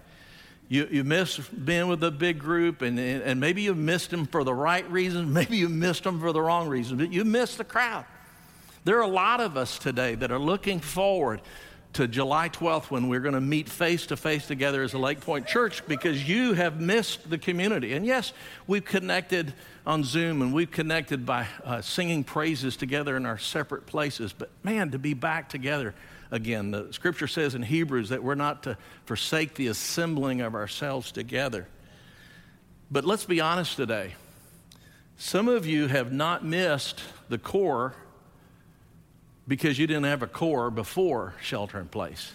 You, 0.72 0.88
you 0.90 1.04
missed 1.04 1.66
being 1.66 1.88
with 1.88 2.02
a 2.02 2.10
big 2.10 2.38
group, 2.38 2.80
and, 2.80 2.98
and 2.98 3.38
maybe 3.38 3.60
you 3.60 3.74
missed 3.74 4.08
them 4.08 4.24
for 4.24 4.42
the 4.42 4.54
right 4.54 4.90
reasons, 4.90 5.28
maybe 5.34 5.58
you 5.58 5.68
missed 5.68 6.02
them 6.02 6.18
for 6.18 6.32
the 6.32 6.40
wrong 6.40 6.66
reasons, 6.66 6.98
but 6.98 7.12
you 7.12 7.26
missed 7.26 7.58
the 7.58 7.64
crowd. 7.64 8.06
There 8.84 8.96
are 8.96 9.02
a 9.02 9.06
lot 9.06 9.42
of 9.42 9.58
us 9.58 9.78
today 9.78 10.14
that 10.14 10.32
are 10.32 10.38
looking 10.38 10.80
forward 10.80 11.42
to 11.94 12.08
July 12.08 12.48
12th 12.48 12.90
when 12.90 13.08
we're 13.08 13.20
going 13.20 13.34
to 13.34 13.40
meet 13.40 13.68
face 13.68 14.06
to 14.06 14.16
face 14.16 14.46
together 14.46 14.82
as 14.82 14.94
a 14.94 14.98
Lakepointe 14.98 15.46
church 15.46 15.86
because 15.86 16.26
you 16.26 16.54
have 16.54 16.80
missed 16.80 17.28
the 17.28 17.36
community. 17.36 17.92
And 17.92 18.06
yes, 18.06 18.32
we've 18.66 18.84
connected 18.84 19.52
on 19.86 20.02
Zoom 20.02 20.40
and 20.40 20.54
we've 20.54 20.70
connected 20.70 21.26
by 21.26 21.46
uh, 21.64 21.82
singing 21.82 22.24
praises 22.24 22.76
together 22.76 23.16
in 23.16 23.26
our 23.26 23.36
separate 23.36 23.84
places. 23.86 24.32
But 24.32 24.50
man, 24.62 24.90
to 24.92 24.98
be 24.98 25.12
back 25.12 25.50
together 25.50 25.94
again, 26.30 26.70
the 26.70 26.92
scripture 26.92 27.26
says 27.26 27.54
in 27.54 27.62
Hebrews 27.62 28.08
that 28.08 28.22
we're 28.22 28.36
not 28.36 28.62
to 28.62 28.78
forsake 29.04 29.54
the 29.54 29.66
assembling 29.66 30.40
of 30.40 30.54
ourselves 30.54 31.12
together. 31.12 31.68
But 32.90 33.04
let's 33.04 33.26
be 33.26 33.40
honest 33.40 33.76
today. 33.76 34.14
Some 35.18 35.48
of 35.48 35.66
you 35.66 35.88
have 35.88 36.10
not 36.10 36.44
missed 36.44 37.02
the 37.28 37.38
core 37.38 37.94
because 39.52 39.78
you 39.78 39.86
didn't 39.86 40.04
have 40.04 40.22
a 40.22 40.26
core 40.26 40.70
before 40.70 41.34
shelter 41.42 41.78
in 41.78 41.86
place. 41.86 42.32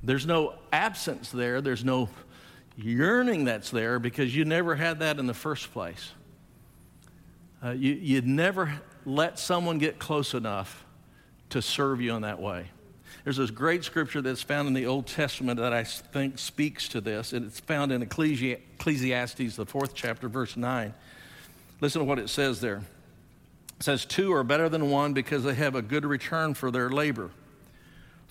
There's 0.00 0.24
no 0.24 0.54
absence 0.72 1.32
there, 1.32 1.60
there's 1.60 1.84
no 1.84 2.08
yearning 2.76 3.46
that's 3.46 3.72
there 3.72 3.98
because 3.98 4.32
you 4.32 4.44
never 4.44 4.76
had 4.76 5.00
that 5.00 5.18
in 5.18 5.26
the 5.26 5.34
first 5.34 5.72
place. 5.72 6.12
Uh, 7.64 7.70
you, 7.70 7.94
you'd 7.94 8.28
never 8.28 8.80
let 9.04 9.40
someone 9.40 9.78
get 9.78 9.98
close 9.98 10.34
enough 10.34 10.84
to 11.50 11.60
serve 11.60 12.00
you 12.00 12.14
in 12.14 12.22
that 12.22 12.38
way. 12.40 12.66
There's 13.24 13.38
this 13.38 13.50
great 13.50 13.82
scripture 13.82 14.22
that's 14.22 14.42
found 14.42 14.68
in 14.68 14.74
the 14.74 14.86
Old 14.86 15.08
Testament 15.08 15.58
that 15.58 15.72
I 15.72 15.82
think 15.82 16.38
speaks 16.38 16.86
to 16.90 17.00
this, 17.00 17.32
and 17.32 17.44
it's 17.44 17.58
found 17.58 17.90
in 17.90 18.02
Ecclesiastes, 18.02 19.56
the 19.56 19.66
fourth 19.66 19.96
chapter, 19.96 20.28
verse 20.28 20.56
9. 20.56 20.94
Listen 21.80 22.02
to 22.02 22.04
what 22.04 22.20
it 22.20 22.30
says 22.30 22.60
there. 22.60 22.82
Says, 23.80 24.04
Two 24.04 24.32
are 24.32 24.44
better 24.44 24.68
than 24.68 24.90
one 24.90 25.12
because 25.12 25.44
they 25.44 25.54
have 25.54 25.74
a 25.74 25.82
good 25.82 26.04
return 26.04 26.54
for 26.54 26.70
their 26.70 26.90
labor. 26.90 27.30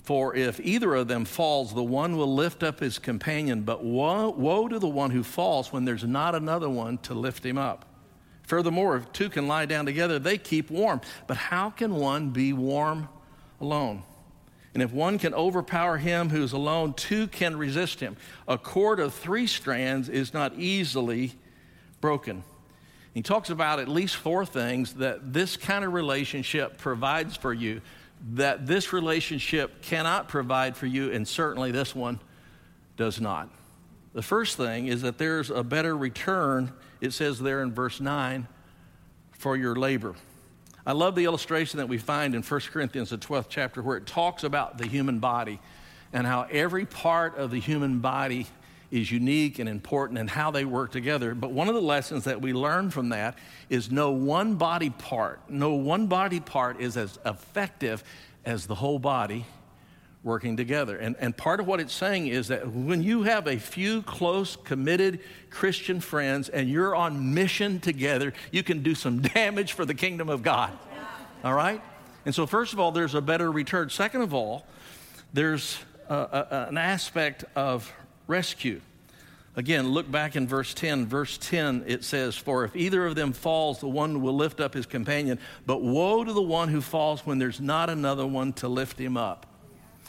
For 0.03 0.35
if 0.35 0.59
either 0.59 0.93
of 0.93 1.07
them 1.07 1.25
falls, 1.25 1.73
the 1.73 1.83
one 1.83 2.15
will 2.15 2.33
lift 2.33 2.61
up 2.61 2.79
his 2.79 2.99
companion, 2.99 3.63
but 3.63 3.83
woe, 3.83 4.29
woe, 4.29 4.67
to 4.67 4.77
the 4.77 4.87
one 4.87 5.09
who 5.09 5.23
falls 5.23 5.73
when 5.73 5.83
there's 5.83 6.03
not 6.03 6.35
another 6.35 6.69
one 6.69 6.99
to 6.99 7.15
lift 7.15 7.43
him 7.43 7.57
up. 7.57 7.85
Furthermore, 8.43 8.97
if 8.97 9.11
two 9.11 9.29
can 9.29 9.47
lie 9.47 9.65
down 9.65 9.85
together, 9.85 10.19
they 10.19 10.37
keep 10.37 10.69
warm. 10.69 11.01
But 11.25 11.37
how 11.37 11.71
can 11.71 11.95
one 11.95 12.29
be 12.29 12.53
warm 12.53 13.09
alone? 13.59 14.03
And 14.75 14.83
if 14.83 14.91
one 14.91 15.17
can 15.17 15.33
overpower 15.33 15.97
him 15.97 16.29
who's 16.29 16.51
alone, 16.51 16.93
two 16.93 17.27
can 17.27 17.57
resist 17.57 17.99
him. 17.99 18.17
A 18.47 18.57
cord 18.57 18.99
of 18.99 19.13
three 19.13 19.47
strands 19.47 20.09
is 20.09 20.33
not 20.33 20.53
easily 20.55 21.33
broken. 22.01 22.43
He 23.15 23.21
talks 23.21 23.49
about 23.49 23.79
at 23.79 23.87
least 23.87 24.17
four 24.17 24.45
things 24.45 24.95
that 24.95 25.33
this 25.33 25.55
kind 25.55 25.85
of 25.85 25.93
relationship 25.93 26.77
provides 26.77 27.37
for 27.37 27.53
you 27.53 27.81
that 28.33 28.67
this 28.67 28.91
relationship 28.91 29.81
cannot 29.81 30.27
provide 30.27 30.75
for 30.75 30.85
you, 30.85 31.11
and 31.11 31.25
certainly 31.25 31.71
this 31.71 31.95
one 31.95 32.19
does 32.97 33.21
not. 33.21 33.49
The 34.13 34.21
first 34.21 34.57
thing 34.57 34.87
is 34.87 35.01
that 35.03 35.17
there's 35.17 35.49
a 35.49 35.63
better 35.63 35.95
return, 35.95 36.73
it 36.99 37.13
says 37.13 37.39
there 37.39 37.61
in 37.61 37.73
verse 37.73 38.01
9, 38.01 38.47
for 39.31 39.55
your 39.55 39.75
labor. 39.75 40.15
I 40.85 40.91
love 40.91 41.15
the 41.15 41.23
illustration 41.23 41.77
that 41.77 41.87
we 41.87 41.97
find 41.97 42.35
in 42.35 42.41
1 42.41 42.61
Corinthians, 42.71 43.11
the 43.11 43.17
12th 43.17 43.47
chapter, 43.47 43.81
where 43.81 43.97
it 43.97 44.05
talks 44.05 44.43
about 44.43 44.77
the 44.77 44.87
human 44.87 45.19
body 45.19 45.59
and 46.11 46.27
how 46.27 46.47
every 46.51 46.85
part 46.85 47.37
of 47.37 47.49
the 47.49 47.59
human 47.59 47.99
body 47.99 48.47
is 48.95 49.11
unique 49.11 49.59
and 49.59 49.67
important 49.67 50.17
and 50.17 50.29
how 50.29 50.51
they 50.51 50.63
work 50.63 50.91
together. 50.91 51.35
But 51.35 51.51
one 51.51 51.67
of 51.67 51.75
the 51.75 51.81
lessons 51.81 52.23
that 52.23 52.41
we 52.41 52.53
learn 52.53 52.89
from 52.89 53.09
that 53.09 53.37
is 53.69 53.91
no 53.91 54.11
one 54.11 54.55
body 54.55 54.89
part, 54.89 55.41
no 55.49 55.73
one 55.73 56.07
body 56.07 56.39
part 56.39 56.79
is 56.79 56.95
as 56.95 57.19
effective 57.25 58.03
as 58.45 58.67
the 58.67 58.75
whole 58.75 58.97
body 58.97 59.45
working 60.23 60.55
together. 60.55 60.97
And, 60.97 61.15
and 61.19 61.35
part 61.35 61.59
of 61.59 61.67
what 61.67 61.81
it's 61.81 61.93
saying 61.93 62.27
is 62.27 62.47
that 62.47 62.67
when 62.67 63.03
you 63.03 63.23
have 63.23 63.47
a 63.47 63.57
few 63.57 64.01
close, 64.01 64.55
committed 64.55 65.19
Christian 65.49 65.99
friends 65.99 66.47
and 66.47 66.69
you're 66.69 66.95
on 66.95 67.33
mission 67.33 67.81
together, 67.81 68.33
you 68.51 68.63
can 68.63 68.81
do 68.81 68.95
some 68.95 69.21
damage 69.35 69.73
for 69.73 69.83
the 69.83 69.93
kingdom 69.93 70.29
of 70.29 70.41
God. 70.41 70.71
All 71.43 71.53
right? 71.53 71.81
And 72.25 72.33
so, 72.33 72.47
first 72.47 72.71
of 72.73 72.79
all, 72.79 72.91
there's 72.91 73.13
a 73.13 73.21
better 73.21 73.51
return. 73.51 73.89
Second 73.89 74.21
of 74.21 74.33
all, 74.33 74.65
there's 75.33 75.77
a, 76.09 76.65
an 76.69 76.77
aspect 76.77 77.43
of 77.55 77.91
rescue. 78.27 78.81
Again, 79.57 79.89
look 79.89 80.11
back 80.11 80.35
in 80.35 80.47
verse 80.47 80.73
10. 80.73 81.07
Verse 81.07 81.37
10, 81.37 81.85
it 81.87 82.03
says, 82.03 82.35
For 82.35 82.65
if 82.65 82.75
either 82.75 83.05
of 83.05 83.15
them 83.15 83.31
falls, 83.31 83.79
the 83.79 83.87
one 83.87 84.21
will 84.21 84.35
lift 84.35 84.59
up 84.59 84.73
his 84.73 84.85
companion. 84.85 85.39
But 85.65 85.81
woe 85.81 86.23
to 86.23 86.33
the 86.33 86.41
one 86.41 86.67
who 86.67 86.81
falls 86.81 87.25
when 87.25 87.39
there's 87.39 87.61
not 87.61 87.89
another 87.89 88.27
one 88.27 88.51
to 88.53 88.67
lift 88.67 88.99
him 88.99 89.15
up. 89.15 89.45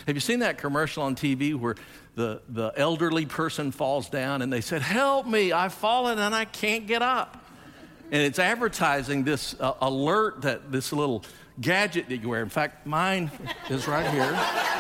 Have 0.07 0.17
you 0.17 0.21
seen 0.21 0.41
that 0.41 0.59
commercial 0.59 1.05
on 1.05 1.15
TV 1.15 1.55
where 1.55 1.77
the, 2.17 2.43
the 2.49 2.73
elderly 2.77 3.25
person 3.25 3.71
falls 3.71 4.09
down 4.09 4.43
and 4.43 4.53
they 4.53 4.61
said, 4.61 4.83
Help 4.83 5.27
me, 5.27 5.53
I've 5.53 5.75
fallen 5.75 6.19
and 6.19 6.35
I 6.35 6.45
can't 6.45 6.87
get 6.87 7.03
up? 7.03 7.45
And 8.11 8.23
it's 8.23 8.39
advertising 8.39 9.25
this 9.25 9.55
uh, 9.59 9.75
alert 9.81 10.43
that 10.43 10.71
this 10.71 10.93
little 10.93 11.25
gadget 11.61 12.09
that 12.09 12.19
you 12.19 12.29
wear. 12.29 12.43
In 12.43 12.49
fact, 12.49 12.87
mine 12.87 13.31
is 13.71 13.89
right 13.89 14.09
here. 14.11 14.76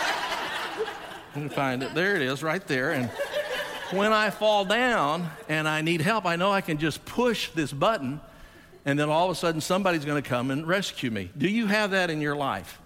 Let 1.37 1.43
me 1.43 1.49
find 1.51 1.83
it. 1.83 1.93
There 1.93 2.17
it 2.17 2.23
is, 2.23 2.43
right 2.43 2.67
there. 2.67 2.93
And 2.93 3.11
when 3.91 4.11
I 4.11 4.31
fall 4.31 4.65
down 4.65 5.29
and 5.51 5.69
I 5.69 5.83
need 5.83 6.01
help, 6.01 6.25
I 6.25 6.37
know 6.37 6.51
I 6.51 6.63
can 6.63 6.79
just 6.79 7.05
push 7.05 7.51
this 7.51 7.75
button 7.75 8.23
and 8.87 8.99
then 8.99 9.11
all 9.11 9.27
of 9.27 9.33
a 9.33 9.35
sudden 9.35 9.61
somebody's 9.61 10.07
going 10.07 10.23
to 10.23 10.27
come 10.27 10.51
and 10.51 10.67
rescue 10.67 11.11
me. 11.11 11.31
Do 11.37 11.47
you 11.47 11.67
have 11.67 11.91
that 11.91 12.09
in 12.09 12.23
your 12.23 12.37
life? 12.37 12.81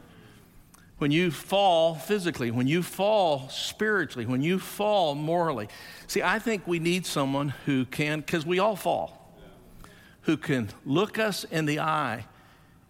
When 0.99 1.12
you 1.12 1.30
fall 1.30 1.95
physically, 1.95 2.50
when 2.50 2.66
you 2.66 2.83
fall 2.83 3.49
spiritually, 3.50 4.26
when 4.26 4.42
you 4.42 4.59
fall 4.59 5.14
morally. 5.14 5.69
See, 6.09 6.21
I 6.21 6.40
think 6.40 6.66
we 6.66 6.80
need 6.80 7.07
someone 7.07 7.50
who 7.66 7.85
can, 7.85 8.19
because 8.19 8.45
we 8.45 8.59
all 8.59 8.75
fall, 8.75 9.33
who 10.23 10.37
can 10.37 10.71
look 10.85 11.21
us 11.21 11.45
in 11.45 11.66
the 11.66 11.78
eye 11.78 12.25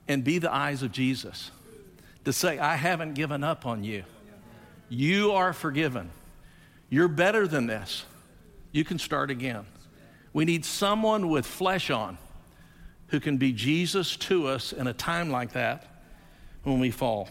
and 0.08 0.24
be 0.24 0.38
the 0.38 0.50
eyes 0.50 0.82
of 0.82 0.90
Jesus. 0.90 1.50
To 2.24 2.32
say, 2.32 2.58
I 2.58 2.76
haven't 2.76 3.12
given 3.12 3.44
up 3.44 3.66
on 3.66 3.84
you. 3.84 4.04
You 4.90 5.32
are 5.32 5.52
forgiven. 5.52 6.10
You're 6.90 7.08
better 7.08 7.46
than 7.46 7.66
this. 7.66 8.04
You 8.72 8.84
can 8.84 8.98
start 8.98 9.30
again. 9.30 9.64
We 10.32 10.44
need 10.44 10.64
someone 10.64 11.28
with 11.28 11.46
flesh 11.46 11.90
on 11.90 12.18
who 13.08 13.20
can 13.20 13.36
be 13.36 13.52
Jesus 13.52 14.16
to 14.16 14.48
us 14.48 14.72
in 14.72 14.86
a 14.86 14.92
time 14.92 15.30
like 15.30 15.52
that 15.52 16.02
when 16.64 16.80
we 16.80 16.90
fall. 16.90 17.28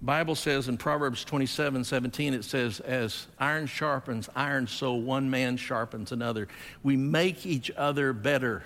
Bible 0.00 0.34
says 0.34 0.68
in 0.68 0.76
Proverbs 0.76 1.24
27 1.24 1.82
17, 1.82 2.34
it 2.34 2.44
says, 2.44 2.80
As 2.80 3.26
iron 3.38 3.66
sharpens 3.66 4.28
iron, 4.36 4.66
so 4.66 4.94
one 4.94 5.30
man 5.30 5.56
sharpens 5.56 6.12
another. 6.12 6.46
We 6.82 6.96
make 6.96 7.46
each 7.46 7.70
other 7.76 8.12
better 8.12 8.64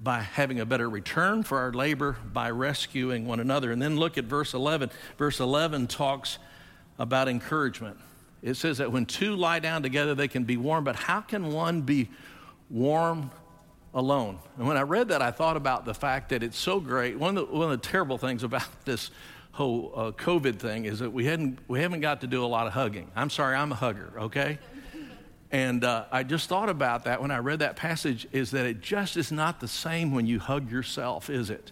by 0.00 0.20
having 0.20 0.60
a 0.60 0.66
better 0.66 0.90
return 0.90 1.42
for 1.42 1.58
our 1.58 1.72
labor, 1.72 2.16
by 2.32 2.50
rescuing 2.50 3.26
one 3.26 3.40
another. 3.40 3.72
And 3.72 3.80
then 3.80 3.96
look 3.96 4.18
at 4.18 4.24
verse 4.24 4.52
11. 4.52 4.90
Verse 5.16 5.40
11 5.40 5.86
talks 5.86 6.38
about 6.98 7.28
encouragement. 7.28 7.98
It 8.42 8.54
says 8.54 8.78
that 8.78 8.92
when 8.92 9.06
two 9.06 9.36
lie 9.36 9.58
down 9.58 9.82
together, 9.82 10.14
they 10.14 10.28
can 10.28 10.44
be 10.44 10.56
warm, 10.56 10.84
but 10.84 10.96
how 10.96 11.20
can 11.20 11.52
one 11.52 11.80
be 11.80 12.10
warm 12.68 13.30
alone? 13.94 14.38
And 14.58 14.66
when 14.66 14.76
I 14.76 14.82
read 14.82 15.08
that, 15.08 15.22
I 15.22 15.30
thought 15.30 15.56
about 15.56 15.84
the 15.84 15.94
fact 15.94 16.28
that 16.28 16.42
it's 16.42 16.58
so 16.58 16.78
great. 16.78 17.18
One 17.18 17.38
of 17.38 17.48
the, 17.48 17.54
one 17.54 17.70
of 17.72 17.80
the 17.80 17.88
terrible 17.88 18.18
things 18.18 18.42
about 18.42 18.66
this 18.84 19.10
whole 19.52 19.92
uh, 19.94 20.10
COVID 20.12 20.58
thing 20.58 20.84
is 20.84 20.98
that 20.98 21.10
we, 21.10 21.24
hadn't, 21.24 21.58
we 21.68 21.80
haven't 21.80 22.00
got 22.00 22.20
to 22.22 22.26
do 22.26 22.44
a 22.44 22.46
lot 22.46 22.66
of 22.66 22.72
hugging. 22.72 23.10
I'm 23.14 23.30
sorry, 23.30 23.56
I'm 23.56 23.72
a 23.72 23.76
hugger, 23.76 24.12
okay? 24.18 24.58
And 25.50 25.84
uh, 25.84 26.06
I 26.10 26.24
just 26.24 26.48
thought 26.48 26.68
about 26.68 27.04
that 27.04 27.22
when 27.22 27.30
I 27.30 27.38
read 27.38 27.60
that 27.60 27.76
passage 27.76 28.26
is 28.32 28.50
that 28.50 28.66
it 28.66 28.80
just 28.80 29.16
is 29.16 29.30
not 29.30 29.60
the 29.60 29.68
same 29.68 30.12
when 30.12 30.26
you 30.26 30.40
hug 30.40 30.70
yourself, 30.70 31.30
is 31.30 31.48
it? 31.48 31.70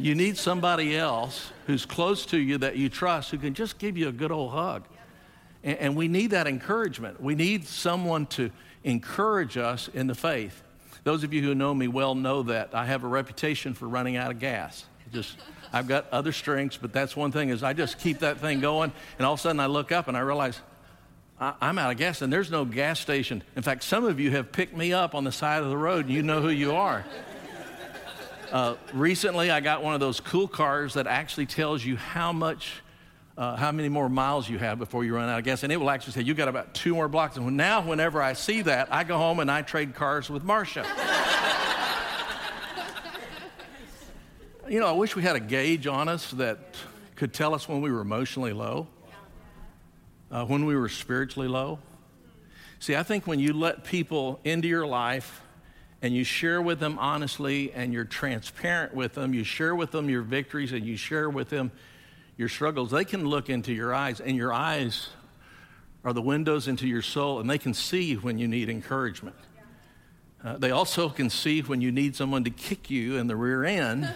You 0.00 0.14
need 0.14 0.38
somebody 0.38 0.96
else 0.96 1.50
who's 1.66 1.84
close 1.84 2.24
to 2.26 2.38
you 2.38 2.58
that 2.58 2.76
you 2.76 2.88
trust 2.88 3.30
who 3.30 3.38
can 3.38 3.54
just 3.54 3.78
give 3.78 3.96
you 3.96 4.08
a 4.08 4.12
good 4.12 4.32
old 4.32 4.52
hug. 4.52 4.84
And, 5.62 5.78
and 5.78 5.96
we 5.96 6.08
need 6.08 6.30
that 6.30 6.46
encouragement. 6.46 7.20
We 7.20 7.34
need 7.34 7.66
someone 7.66 8.26
to 8.26 8.50
encourage 8.82 9.56
us 9.56 9.88
in 9.92 10.06
the 10.06 10.14
faith. 10.14 10.62
Those 11.04 11.24
of 11.24 11.32
you 11.32 11.42
who 11.42 11.54
know 11.54 11.74
me 11.74 11.88
well 11.88 12.14
know 12.14 12.42
that 12.44 12.74
I 12.74 12.86
have 12.86 13.04
a 13.04 13.08
reputation 13.08 13.74
for 13.74 13.88
running 13.88 14.16
out 14.16 14.30
of 14.30 14.38
gas. 14.38 14.84
Just 15.12 15.36
I've 15.72 15.88
got 15.88 16.06
other 16.12 16.32
strengths, 16.32 16.76
but 16.76 16.92
that's 16.92 17.16
one 17.16 17.32
thing 17.32 17.48
is 17.48 17.62
I 17.62 17.72
just 17.72 17.98
keep 17.98 18.20
that 18.20 18.38
thing 18.38 18.60
going, 18.60 18.92
and 19.18 19.26
all 19.26 19.34
of 19.34 19.40
a 19.40 19.42
sudden 19.42 19.60
I 19.60 19.66
look 19.66 19.92
up 19.92 20.08
and 20.08 20.16
I 20.16 20.20
realize 20.20 20.60
I, 21.40 21.54
am 21.62 21.78
out 21.78 21.90
of 21.90 21.96
gas, 21.96 22.22
and 22.22 22.32
there's 22.32 22.50
no 22.50 22.64
gas 22.64 23.00
station. 23.00 23.42
In 23.56 23.62
fact, 23.62 23.82
some 23.82 24.04
of 24.04 24.20
you 24.20 24.30
have 24.32 24.52
picked 24.52 24.76
me 24.76 24.92
up 24.92 25.14
on 25.14 25.24
the 25.24 25.32
side 25.32 25.62
of 25.62 25.70
the 25.70 25.76
road, 25.76 26.06
and 26.06 26.14
you 26.14 26.22
know 26.22 26.42
who 26.42 26.50
you 26.50 26.74
are. 26.74 27.04
Uh, 28.50 28.74
recently, 28.92 29.50
I 29.50 29.60
got 29.60 29.82
one 29.82 29.94
of 29.94 30.00
those 30.00 30.18
cool 30.18 30.48
cars 30.48 30.94
that 30.94 31.06
actually 31.06 31.46
tells 31.46 31.84
you 31.84 31.96
how 31.96 32.32
much, 32.32 32.82
uh, 33.38 33.56
how 33.56 33.70
many 33.70 33.88
more 33.88 34.08
miles 34.08 34.48
you 34.48 34.58
have 34.58 34.78
before 34.78 35.04
you 35.04 35.14
run 35.14 35.28
out 35.28 35.38
of 35.38 35.44
gas, 35.44 35.62
and 35.62 35.72
it 35.72 35.76
will 35.76 35.90
actually 35.90 36.14
say 36.14 36.22
you 36.22 36.34
got 36.34 36.48
about 36.48 36.74
two 36.74 36.94
more 36.94 37.08
blocks. 37.08 37.36
And 37.36 37.56
now, 37.56 37.80
whenever 37.80 38.20
I 38.20 38.32
see 38.32 38.62
that, 38.62 38.92
I 38.92 39.04
go 39.04 39.18
home 39.18 39.38
and 39.38 39.50
I 39.50 39.62
trade 39.62 39.94
cars 39.94 40.28
with 40.28 40.42
Marcia. 40.42 40.82
you 44.68 44.80
know, 44.80 44.88
I 44.88 44.92
wish 44.92 45.14
we 45.14 45.22
had 45.22 45.36
a 45.36 45.40
gauge 45.40 45.86
on 45.86 46.08
us 46.08 46.32
that 46.32 46.58
could 47.14 47.32
tell 47.32 47.54
us 47.54 47.68
when 47.68 47.80
we 47.80 47.92
were 47.92 48.00
emotionally 48.00 48.52
low 48.52 48.88
uh, 50.30 50.44
when 50.44 50.64
we 50.64 50.76
were 50.76 50.88
spiritually 50.88 51.48
low? 51.48 51.78
See, 52.78 52.96
I 52.96 53.02
think 53.02 53.26
when 53.26 53.40
you 53.40 53.52
let 53.52 53.84
people 53.84 54.40
into 54.44 54.68
your 54.68 54.86
life 54.86 55.42
and 56.02 56.14
you 56.14 56.24
share 56.24 56.62
with 56.62 56.80
them 56.80 56.98
honestly 56.98 57.72
and 57.72 57.92
you're 57.92 58.04
transparent 58.04 58.94
with 58.94 59.14
them, 59.14 59.34
you 59.34 59.44
share 59.44 59.74
with 59.74 59.90
them 59.90 60.08
your 60.08 60.22
victories 60.22 60.72
and 60.72 60.86
you 60.86 60.96
share 60.96 61.28
with 61.28 61.50
them 61.50 61.70
your 62.36 62.48
struggles, 62.48 62.90
they 62.90 63.04
can 63.04 63.26
look 63.26 63.50
into 63.50 63.70
your 63.70 63.92
eyes, 63.92 64.18
and 64.18 64.34
your 64.34 64.50
eyes 64.50 65.10
are 66.04 66.14
the 66.14 66.22
windows 66.22 66.68
into 66.68 66.88
your 66.88 67.02
soul, 67.02 67.38
and 67.38 67.50
they 67.50 67.58
can 67.58 67.74
see 67.74 68.14
when 68.14 68.38
you 68.38 68.48
need 68.48 68.70
encouragement. 68.70 69.36
Uh, 70.42 70.56
they 70.56 70.70
also 70.70 71.10
can 71.10 71.28
see 71.28 71.60
when 71.60 71.82
you 71.82 71.92
need 71.92 72.16
someone 72.16 72.44
to 72.44 72.50
kick 72.50 72.88
you 72.88 73.18
in 73.18 73.26
the 73.26 73.36
rear 73.36 73.62
end 73.64 74.08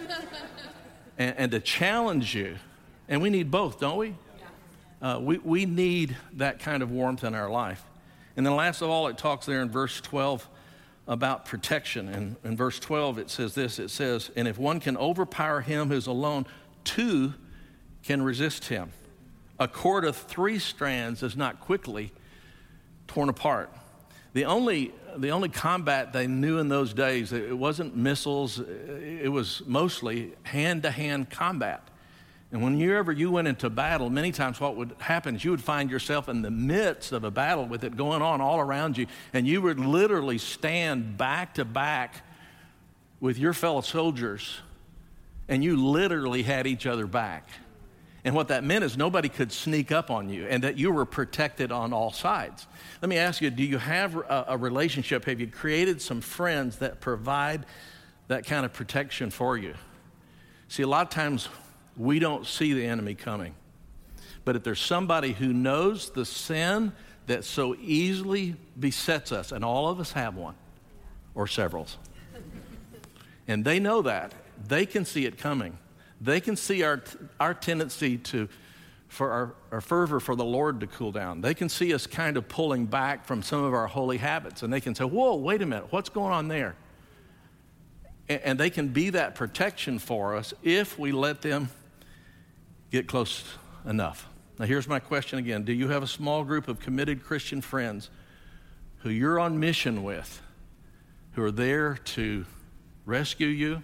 and, 1.19 1.37
and 1.37 1.51
to 1.51 1.59
challenge 1.59 2.33
you. 2.33 2.55
And 3.07 3.21
we 3.21 3.29
need 3.29 3.51
both, 3.51 3.79
don't 3.79 3.97
we? 3.97 4.15
Uh, 5.03 5.19
we, 5.21 5.37
we 5.37 5.65
need 5.65 6.17
that 6.33 6.57
kind 6.59 6.81
of 6.81 6.89
warmth 6.89 7.23
in 7.23 7.35
our 7.35 7.51
life. 7.51 7.83
And 8.35 8.43
then, 8.43 8.55
last 8.55 8.81
of 8.81 8.89
all, 8.89 9.07
it 9.07 9.19
talks 9.19 9.45
there 9.45 9.61
in 9.61 9.69
verse 9.69 10.01
12 10.01 10.49
about 11.07 11.45
protection. 11.45 12.09
And 12.09 12.35
in 12.43 12.57
verse 12.57 12.79
12, 12.79 13.17
it 13.19 13.29
says 13.29 13.53
this 13.53 13.79
it 13.79 13.89
says, 13.89 14.31
And 14.35 14.47
if 14.47 14.57
one 14.57 14.79
can 14.79 14.97
overpower 14.97 15.61
him 15.61 15.89
who's 15.89 16.07
alone, 16.07 16.45
two 16.83 17.33
can 18.03 18.21
resist 18.21 18.65
him. 18.65 18.91
A 19.59 19.67
cord 19.67 20.03
of 20.03 20.15
three 20.15 20.59
strands 20.59 21.23
is 21.23 21.37
not 21.37 21.59
quickly 21.59 22.11
torn 23.07 23.29
apart. 23.29 23.71
The 24.33 24.45
only, 24.45 24.91
the 25.15 25.29
only 25.29 25.47
combat 25.47 26.11
they 26.11 26.27
knew 26.27 26.59
in 26.59 26.67
those 26.67 26.93
days, 26.93 27.31
it 27.31 27.57
wasn't 27.57 27.95
missiles, 27.95 28.59
it 28.59 29.31
was 29.31 29.61
mostly 29.65 30.33
hand 30.43 30.83
to 30.83 30.91
hand 30.91 31.29
combat. 31.29 31.87
And 32.51 32.63
whenever 32.63 33.11
you 33.11 33.31
went 33.31 33.47
into 33.47 33.69
battle, 33.69 34.09
many 34.09 34.31
times 34.31 34.59
what 34.59 34.75
would 34.77 34.95
happen 34.99 35.35
is 35.35 35.43
you 35.43 35.51
would 35.51 35.63
find 35.63 35.89
yourself 35.89 36.29
in 36.29 36.41
the 36.41 36.51
midst 36.51 37.11
of 37.11 37.23
a 37.23 37.31
battle 37.31 37.65
with 37.65 37.83
it 37.83 37.97
going 37.97 38.21
on 38.21 38.39
all 38.39 38.59
around 38.59 38.97
you, 38.97 39.07
and 39.33 39.47
you 39.47 39.61
would 39.61 39.79
literally 39.79 40.37
stand 40.37 41.17
back 41.17 41.55
to 41.55 41.65
back 41.65 42.23
with 43.19 43.37
your 43.37 43.53
fellow 43.53 43.81
soldiers, 43.81 44.59
and 45.47 45.63
you 45.63 45.75
literally 45.75 46.43
had 46.43 46.67
each 46.67 46.85
other 46.85 47.07
back. 47.07 47.49
And 48.23 48.33
what 48.33 48.47
that 48.47 48.63
meant 48.63 48.83
is 48.83 48.97
nobody 48.97 49.29
could 49.29 49.51
sneak 49.51 49.91
up 49.91 50.09
on 50.09 50.29
you 50.29 50.47
and 50.47 50.63
that 50.63 50.79
you 50.79 50.91
were 50.91 51.05
protected 51.05 51.71
on 51.71 51.93
all 51.93 52.11
sides. 52.11 52.65
Let 52.99 53.09
me 53.09 53.17
ask 53.17 53.39
you 53.39 53.51
do 53.51 53.63
you 53.63 53.77
have 53.77 54.15
a, 54.15 54.45
a 54.49 54.57
relationship? 54.57 55.25
Have 55.25 55.39
you 55.39 55.45
created 55.45 56.01
some 56.01 56.21
friends 56.21 56.77
that 56.77 57.01
provide 57.01 57.67
that 58.27 58.47
kind 58.47 58.65
of 58.65 58.73
protection 58.73 59.29
for 59.29 59.57
you? 59.57 59.75
See, 60.69 60.81
a 60.81 60.87
lot 60.87 61.03
of 61.03 61.11
times 61.11 61.49
we 61.97 62.19
don't 62.19 62.45
see 62.45 62.73
the 62.73 62.85
enemy 62.85 63.15
coming. 63.15 63.55
But 64.43 64.55
if 64.55 64.63
there's 64.63 64.79
somebody 64.79 65.33
who 65.33 65.51
knows 65.51 66.11
the 66.11 66.25
sin 66.25 66.93
that 67.27 67.43
so 67.43 67.75
easily 67.75 68.55
besets 68.79 69.31
us, 69.31 69.51
and 69.51 69.65
all 69.65 69.89
of 69.89 69.99
us 69.99 70.11
have 70.11 70.35
one 70.35 70.55
or 71.33 71.47
several, 71.47 71.87
and 73.47 73.65
they 73.65 73.79
know 73.79 74.03
that, 74.03 74.33
they 74.67 74.85
can 74.85 75.05
see 75.05 75.25
it 75.25 75.37
coming. 75.37 75.77
They 76.21 76.39
can 76.39 76.55
see 76.55 76.83
our, 76.83 77.03
our 77.39 77.53
tendency 77.53 78.17
to, 78.17 78.47
for 79.07 79.31
our, 79.31 79.55
our 79.71 79.81
fervor 79.81 80.19
for 80.19 80.35
the 80.35 80.45
Lord 80.45 80.79
to 80.81 80.87
cool 80.87 81.11
down. 81.11 81.41
They 81.41 81.53
can 81.53 81.67
see 81.67 81.93
us 81.93 82.07
kind 82.07 82.37
of 82.37 82.47
pulling 82.47 82.85
back 82.85 83.25
from 83.25 83.41
some 83.41 83.63
of 83.63 83.73
our 83.73 83.87
holy 83.87 84.17
habits, 84.17 84.63
and 84.63 84.71
they 84.71 84.81
can 84.81 84.95
say, 84.95 85.03
Whoa, 85.03 85.35
wait 85.35 85.61
a 85.61 85.65
minute, 85.65 85.87
what's 85.91 86.09
going 86.09 86.33
on 86.33 86.47
there? 86.47 86.75
And, 88.29 88.41
and 88.41 88.59
they 88.59 88.69
can 88.69 88.89
be 88.89 89.09
that 89.11 89.35
protection 89.35 89.97
for 89.99 90.35
us 90.35 90.53
if 90.63 90.97
we 90.99 91.11
let 91.11 91.41
them 91.41 91.69
get 92.95 93.07
close 93.07 93.43
enough. 93.85 94.25
Now, 94.57 94.65
here's 94.65 94.87
my 94.87 94.99
question 94.99 95.37
again 95.37 95.65
Do 95.65 95.73
you 95.73 95.89
have 95.89 96.01
a 96.01 96.07
small 96.07 96.45
group 96.45 96.69
of 96.69 96.79
committed 96.79 97.25
Christian 97.25 97.59
friends 97.59 98.09
who 98.99 99.09
you're 99.09 99.37
on 99.37 99.59
mission 99.59 100.01
with, 100.03 100.41
who 101.33 101.43
are 101.43 101.51
there 101.51 101.95
to 101.95 102.45
rescue 103.05 103.47
you, 103.47 103.83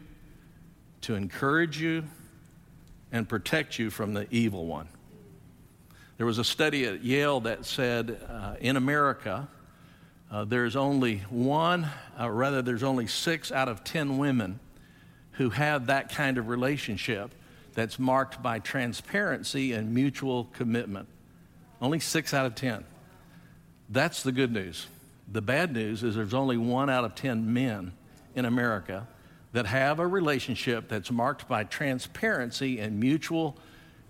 to 1.01 1.15
encourage 1.15 1.81
you, 1.81 2.05
and 3.11 3.27
protect 3.27 3.77
you 3.77 3.89
from 3.89 4.13
the 4.13 4.27
evil 4.33 4.65
one? 4.65 4.87
There 6.15 6.25
was 6.25 6.37
a 6.37 6.45
study 6.45 6.85
at 6.85 7.03
Yale 7.03 7.41
that 7.41 7.65
said 7.65 8.17
uh, 8.29 8.55
in 8.61 8.77
America, 8.77 9.49
uh, 10.31 10.45
there's 10.45 10.77
only 10.77 11.17
one, 11.29 11.85
uh, 12.17 12.29
rather, 12.29 12.61
there's 12.61 12.83
only 12.83 13.07
six 13.07 13.51
out 13.51 13.67
of 13.67 13.83
ten 13.83 14.17
women 14.17 14.61
who 15.31 15.49
have 15.49 15.87
that 15.87 16.13
kind 16.15 16.37
of 16.37 16.47
relationship 16.47 17.35
that's 17.73 17.97
marked 17.97 18.41
by 18.41 18.59
transparency 18.59 19.73
and 19.73 19.93
mutual 19.93 20.45
commitment. 20.53 21.07
Only 21.81 21.99
six 21.99 22.33
out 22.33 22.45
of 22.45 22.55
10. 22.55 22.83
That's 23.89 24.23
the 24.23 24.31
good 24.31 24.51
news. 24.51 24.87
The 25.31 25.41
bad 25.41 25.73
news 25.73 26.03
is 26.03 26.15
there's 26.15 26.33
only 26.33 26.57
one 26.57 26.89
out 26.89 27.05
of 27.05 27.15
10 27.15 27.53
men 27.53 27.93
in 28.35 28.45
America 28.45 29.07
that 29.53 29.65
have 29.65 29.99
a 29.99 30.07
relationship 30.07 30.87
that's 30.87 31.11
marked 31.11 31.47
by 31.47 31.63
transparency 31.63 32.79
and 32.79 32.99
mutual 32.99 33.57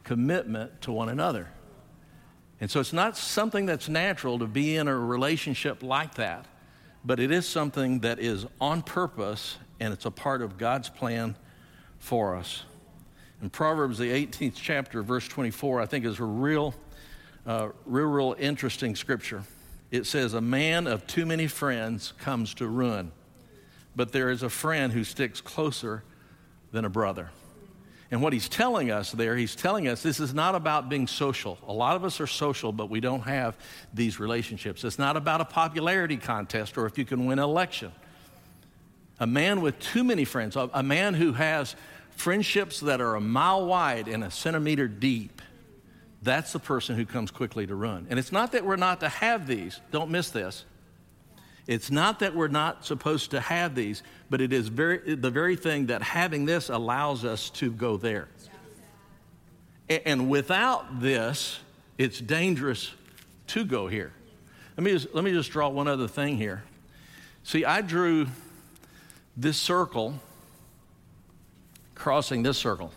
commitment 0.04 0.82
to 0.82 0.92
one 0.92 1.10
another. 1.10 1.48
And 2.60 2.70
so 2.70 2.80
it's 2.80 2.94
not 2.94 3.18
something 3.18 3.66
that's 3.66 3.90
natural 3.90 4.38
to 4.40 4.46
be 4.46 4.76
in 4.76 4.88
a 4.88 4.96
relationship 4.96 5.82
like 5.82 6.16
that, 6.16 6.46
but 7.04 7.20
it 7.20 7.32
is 7.32 7.48
something 7.48 8.00
that 8.02 8.20
is 8.20 8.46
on 8.60 8.84
purpose 8.84 9.58
and 9.80 9.94
it's 9.94 10.06
a 10.06 10.12
part 10.12 10.44
of 10.44 10.60
God's 10.60 10.90
plan 10.90 11.36
for 11.98 12.36
us. 12.36 12.64
In 13.42 13.50
Proverbs, 13.50 13.98
the 13.98 14.06
18th 14.06 14.54
chapter, 14.56 15.02
verse 15.02 15.28
24, 15.28 15.82
I 15.82 15.86
think 15.88 16.06
is 16.06 16.20
a 16.20 16.24
real, 16.24 16.76
uh, 17.48 17.70
real, 17.86 18.06
real 18.06 18.36
interesting 18.38 18.96
scripture. 18.96 19.44
It 19.90 20.06
says, 20.06 20.36
A 20.36 20.42
man 20.42 20.86
of 20.86 21.08
too 21.08 21.26
many 21.26 21.48
friends 21.48 22.14
comes 22.20 22.54
to 22.56 22.68
ruin, 22.68 23.12
but 23.96 24.12
there 24.12 24.30
is 24.30 24.44
a 24.44 24.50
friend 24.50 24.94
who 24.94 25.04
sticks 25.04 25.42
closer 25.42 26.04
than 26.72 26.86
a 26.86 26.90
brother. 26.90 27.32
And 28.12 28.22
what 28.22 28.34
he's 28.34 28.48
telling 28.48 28.92
us 28.92 29.12
there, 29.12 29.36
he's 29.36 29.56
telling 29.56 29.88
us 29.88 30.04
this 30.04 30.20
is 30.20 30.34
not 30.34 30.54
about 30.54 30.90
being 30.90 31.08
social. 31.08 31.58
A 31.66 31.74
lot 31.74 31.96
of 31.96 32.04
us 32.04 32.20
are 32.20 32.28
social, 32.28 32.72
but 32.72 32.90
we 32.90 33.00
don't 33.00 33.22
have 33.22 33.58
these 33.94 34.20
relationships. 34.20 34.84
It's 34.84 35.00
not 35.00 35.18
about 35.18 35.42
a 35.42 35.46
popularity 35.46 36.18
contest 36.18 36.78
or 36.78 36.86
if 36.86 36.98
you 36.98 37.06
can 37.06 37.26
win 37.26 37.40
an 37.40 37.46
election. 37.46 37.92
A 39.20 39.28
man 39.28 39.62
with 39.62 39.80
too 39.80 40.04
many 40.04 40.26
friends, 40.26 40.58
a 40.58 40.84
man 40.84 41.14
who 41.14 41.32
has 41.34 41.76
friendships 42.22 42.80
that 42.82 43.02
are 43.02 43.16
a 43.16 43.20
mile 43.20 43.66
wide 43.66 44.08
and 44.08 44.24
a 44.24 44.30
centimeter 44.30 44.88
deep, 44.88 45.42
that's 46.22 46.54
the 46.54 46.60
person 46.60 46.96
who 46.96 47.04
comes 47.04 47.32
quickly 47.32 47.66
to 47.66 47.74
run. 47.74 48.06
And 48.12 48.20
it's 48.20 48.32
not 48.32 48.52
that 48.52 48.64
we're 48.64 48.76
not 48.76 49.00
to 49.00 49.10
have 49.10 49.48
these, 49.48 49.82
don't 49.90 50.12
miss 50.12 50.30
this. 50.30 50.66
It's 51.66 51.90
not 51.90 52.20
that 52.20 52.36
we're 52.36 52.48
not 52.48 52.86
supposed 52.86 53.32
to 53.32 53.40
have 53.40 53.74
these, 53.74 54.04
but 54.30 54.40
it 54.40 54.54
is 54.54 54.68
very, 54.68 55.16
the 55.16 55.32
very 55.32 55.56
thing 55.56 55.88
that 55.88 56.04
having 56.04 56.46
this 56.46 56.70
allows 56.70 57.26
us 57.26 57.50
to 57.52 57.72
go 57.72 57.98
there. 57.98 58.28
And 59.90 60.30
without 60.30 61.02
this, 61.02 61.60
it's 61.98 62.20
dangerous 62.20 62.92
to 63.48 63.66
go 63.66 63.88
here. 63.88 64.14
Let 64.78 64.84
me 64.84 64.92
just, 64.92 65.14
let 65.16 65.24
me 65.24 65.32
just 65.32 65.52
draw 65.52 65.70
one 65.70 65.88
other 65.88 66.08
thing 66.08 66.38
here. 66.38 66.64
See, 67.44 67.66
I 67.66 67.82
drew 67.82 68.28
this 69.36 69.58
circle 69.58 70.20
crossing 72.02 72.42
this 72.42 72.58
circle 72.58 72.92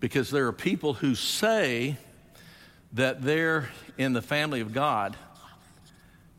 because 0.00 0.30
there 0.30 0.46
are 0.46 0.52
people 0.52 0.94
who 0.94 1.14
say 1.14 1.98
that 2.94 3.20
they're 3.20 3.68
in 3.98 4.14
the 4.14 4.22
family 4.22 4.62
of 4.62 4.72
God 4.72 5.18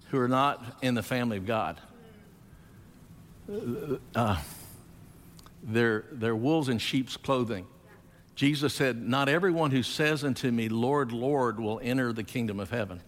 who 0.09 0.17
are 0.17 0.27
not 0.27 0.79
in 0.81 0.95
the 0.95 1.03
family 1.03 1.37
of 1.37 1.45
God. 1.45 1.79
Uh, 4.15 4.41
they're, 5.61 6.05
they're 6.11 6.35
wolves 6.35 6.67
in 6.67 6.79
sheep's 6.79 7.15
clothing. 7.15 7.67
Jesus 8.33 8.73
said, 8.73 8.99
Not 8.99 9.29
everyone 9.29 9.69
who 9.69 9.83
says 9.83 10.23
unto 10.23 10.49
me, 10.49 10.67
Lord, 10.67 11.11
Lord, 11.11 11.59
will 11.59 11.79
enter 11.83 12.11
the 12.11 12.23
kingdom 12.23 12.59
of 12.59 12.71
heaven. 12.71 13.01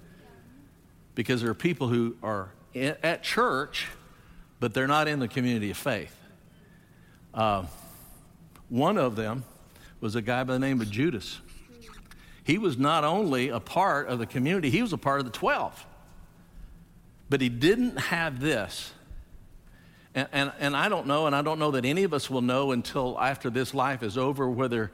Because 1.16 1.42
there 1.42 1.50
are 1.50 1.56
people 1.56 1.88
who 1.88 2.16
are 2.22 2.50
at 2.76 3.24
church, 3.24 3.88
but 4.60 4.76
they're 4.76 4.86
not 4.86 5.08
in 5.08 5.18
the 5.18 5.28
community 5.28 5.72
of 5.72 5.78
faith. 5.78 6.16
Uh, 7.34 7.64
one 8.74 8.98
of 8.98 9.16
them 9.16 9.44
was 10.02 10.16
a 10.16 10.22
guy 10.22 10.44
by 10.44 10.54
the 10.54 10.60
name 10.60 10.82
of 10.82 10.90
Judas. 10.90 11.40
He 12.44 12.58
was 12.58 12.76
not 12.76 13.04
only 13.04 13.50
a 13.50 13.60
part 13.60 14.08
of 14.08 14.18
the 14.18 14.26
community, 14.26 14.72
he 14.72 14.82
was 14.82 14.92
a 14.92 14.98
part 14.98 15.20
of 15.20 15.26
the 15.26 15.32
12. 15.32 15.86
But 17.30 17.40
he 17.40 17.50
didn't 17.50 17.98
have 17.98 18.40
this. 18.40 18.92
And, 20.16 20.28
and, 20.32 20.52
and, 20.60 20.76
I 20.76 20.90
don't 20.90 21.06
know, 21.06 21.28
and 21.28 21.36
I 21.36 21.44
don't 21.44 21.60
know 21.60 21.70
that 21.72 21.86
any 21.86 22.04
of 22.04 22.16
us 22.16 22.32
will 22.32 22.42
know 22.42 22.72
until 22.72 23.16
after 23.20 23.52
this 23.52 23.76
life 23.76 24.02
is 24.02 24.18
over 24.18 24.50
whether 24.50 24.92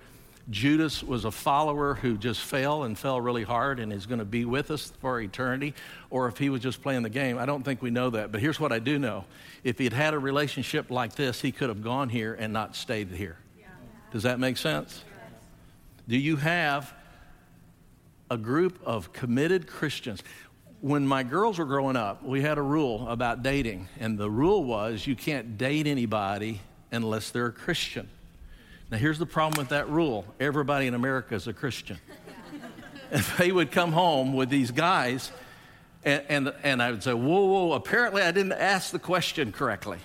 Judas 0.49 1.01
was 1.01 1.23
a 1.23 1.31
follower 1.31 1.93
who 1.93 2.17
just 2.17 2.41
fell 2.41 2.83
and 2.83 2.97
fell 2.97 3.21
really 3.21 3.43
hard 3.43 3.79
and 3.79 3.93
is 3.93 4.05
going 4.05 4.19
to 4.19 4.25
be 4.25 4.43
with 4.43 4.71
us 4.71 4.91
for 4.99 5.21
eternity, 5.21 5.73
or 6.09 6.27
if 6.27 6.37
he 6.37 6.49
was 6.49 6.61
just 6.61 6.81
playing 6.81 7.03
the 7.03 7.09
game. 7.09 7.37
I 7.37 7.45
don't 7.45 7.63
think 7.63 7.81
we 7.81 7.91
know 7.91 8.09
that. 8.09 8.33
But 8.33 8.41
here's 8.41 8.59
what 8.59 8.73
I 8.73 8.79
do 8.79 8.99
know 8.99 9.23
if 9.63 9.77
he 9.77 9.85
had 9.85 9.93
had 9.93 10.13
a 10.13 10.19
relationship 10.19 10.91
like 10.91 11.15
this, 11.15 11.39
he 11.39 11.53
could 11.53 11.69
have 11.69 11.81
gone 11.81 12.09
here 12.09 12.33
and 12.33 12.51
not 12.51 12.75
stayed 12.75 13.09
here. 13.11 13.37
Does 14.11 14.23
that 14.23 14.39
make 14.39 14.57
sense? 14.57 15.03
Do 16.07 16.17
you 16.17 16.37
have 16.37 16.93
a 18.31 18.37
group 18.37 18.79
of 18.83 19.13
committed 19.13 19.67
Christians? 19.67 20.23
When 20.81 21.05
my 21.05 21.23
girls 21.23 21.59
were 21.59 21.65
growing 21.65 21.95
up, 21.95 22.23
we 22.23 22.41
had 22.41 22.57
a 22.57 22.61
rule 22.61 23.07
about 23.07 23.43
dating, 23.43 23.87
and 23.99 24.17
the 24.17 24.29
rule 24.29 24.63
was 24.63 25.05
you 25.05 25.15
can't 25.15 25.57
date 25.57 25.85
anybody 25.85 26.61
unless 26.91 27.29
they're 27.29 27.47
a 27.47 27.51
Christian. 27.51 28.09
Now, 28.89 28.97
here's 28.97 29.19
the 29.19 29.25
problem 29.25 29.59
with 29.59 29.69
that 29.69 29.89
rule 29.89 30.25
everybody 30.39 30.87
in 30.87 30.95
America 30.95 31.35
is 31.35 31.47
a 31.47 31.53
Christian. 31.53 31.99
if 33.11 33.37
they 33.37 33.51
would 33.51 33.71
come 33.71 33.91
home 33.91 34.33
with 34.33 34.49
these 34.49 34.71
guys, 34.71 35.31
and, 36.03 36.23
and, 36.29 36.53
and 36.63 36.81
I 36.81 36.89
would 36.91 37.03
say, 37.03 37.13
Whoa, 37.13 37.45
whoa, 37.45 37.73
apparently 37.73 38.23
I 38.23 38.31
didn't 38.31 38.53
ask 38.53 38.91
the 38.91 38.99
question 38.99 39.51
correctly. 39.51 39.99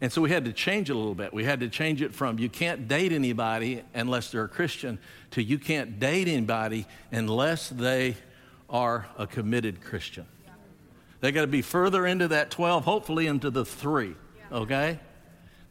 And 0.00 0.12
so 0.12 0.20
we 0.20 0.30
had 0.30 0.44
to 0.44 0.52
change 0.52 0.90
it 0.90 0.92
a 0.94 0.98
little 0.98 1.14
bit. 1.14 1.32
We 1.32 1.44
had 1.44 1.60
to 1.60 1.68
change 1.68 2.02
it 2.02 2.14
from 2.14 2.38
you 2.38 2.48
can't 2.48 2.86
date 2.86 3.12
anybody 3.12 3.82
unless 3.94 4.30
they're 4.30 4.44
a 4.44 4.48
Christian 4.48 4.98
to 5.32 5.42
you 5.42 5.58
can't 5.58 5.98
date 5.98 6.28
anybody 6.28 6.86
unless 7.10 7.70
they 7.70 8.16
are 8.68 9.06
a 9.16 9.26
committed 9.26 9.82
Christian. 9.82 10.26
They 11.20 11.32
got 11.32 11.42
to 11.42 11.46
be 11.46 11.62
further 11.62 12.06
into 12.06 12.28
that 12.28 12.50
12, 12.50 12.84
hopefully 12.84 13.26
into 13.26 13.50
the 13.50 13.64
three, 13.64 14.14
okay? 14.52 15.00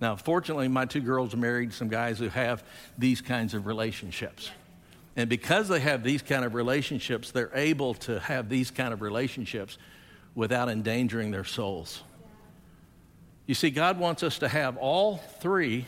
Now, 0.01 0.15
fortunately, 0.15 0.67
my 0.67 0.85
two 0.85 1.01
girls 1.01 1.35
married 1.35 1.71
some 1.71 1.87
guys 1.87 2.19
who 2.19 2.29
have 2.29 2.63
these 2.97 3.21
kinds 3.21 3.53
of 3.53 3.67
relationships. 3.67 4.49
And 5.15 5.29
because 5.29 5.67
they 5.67 5.79
have 5.79 6.03
these 6.03 6.21
kind 6.21 6.43
of 6.43 6.55
relationships, 6.55 7.31
they're 7.31 7.55
able 7.55 7.93
to 7.95 8.19
have 8.19 8.49
these 8.49 8.71
kind 8.71 8.91
of 8.91 9.01
relationships 9.01 9.77
without 10.33 10.67
endangering 10.67 11.31
their 11.31 11.45
souls. 11.45 12.03
You 13.45 13.53
see, 13.55 13.69
God 13.69 13.99
wants 13.99 14.23
us 14.23 14.39
to 14.39 14.47
have 14.47 14.77
all 14.77 15.17
three 15.17 15.85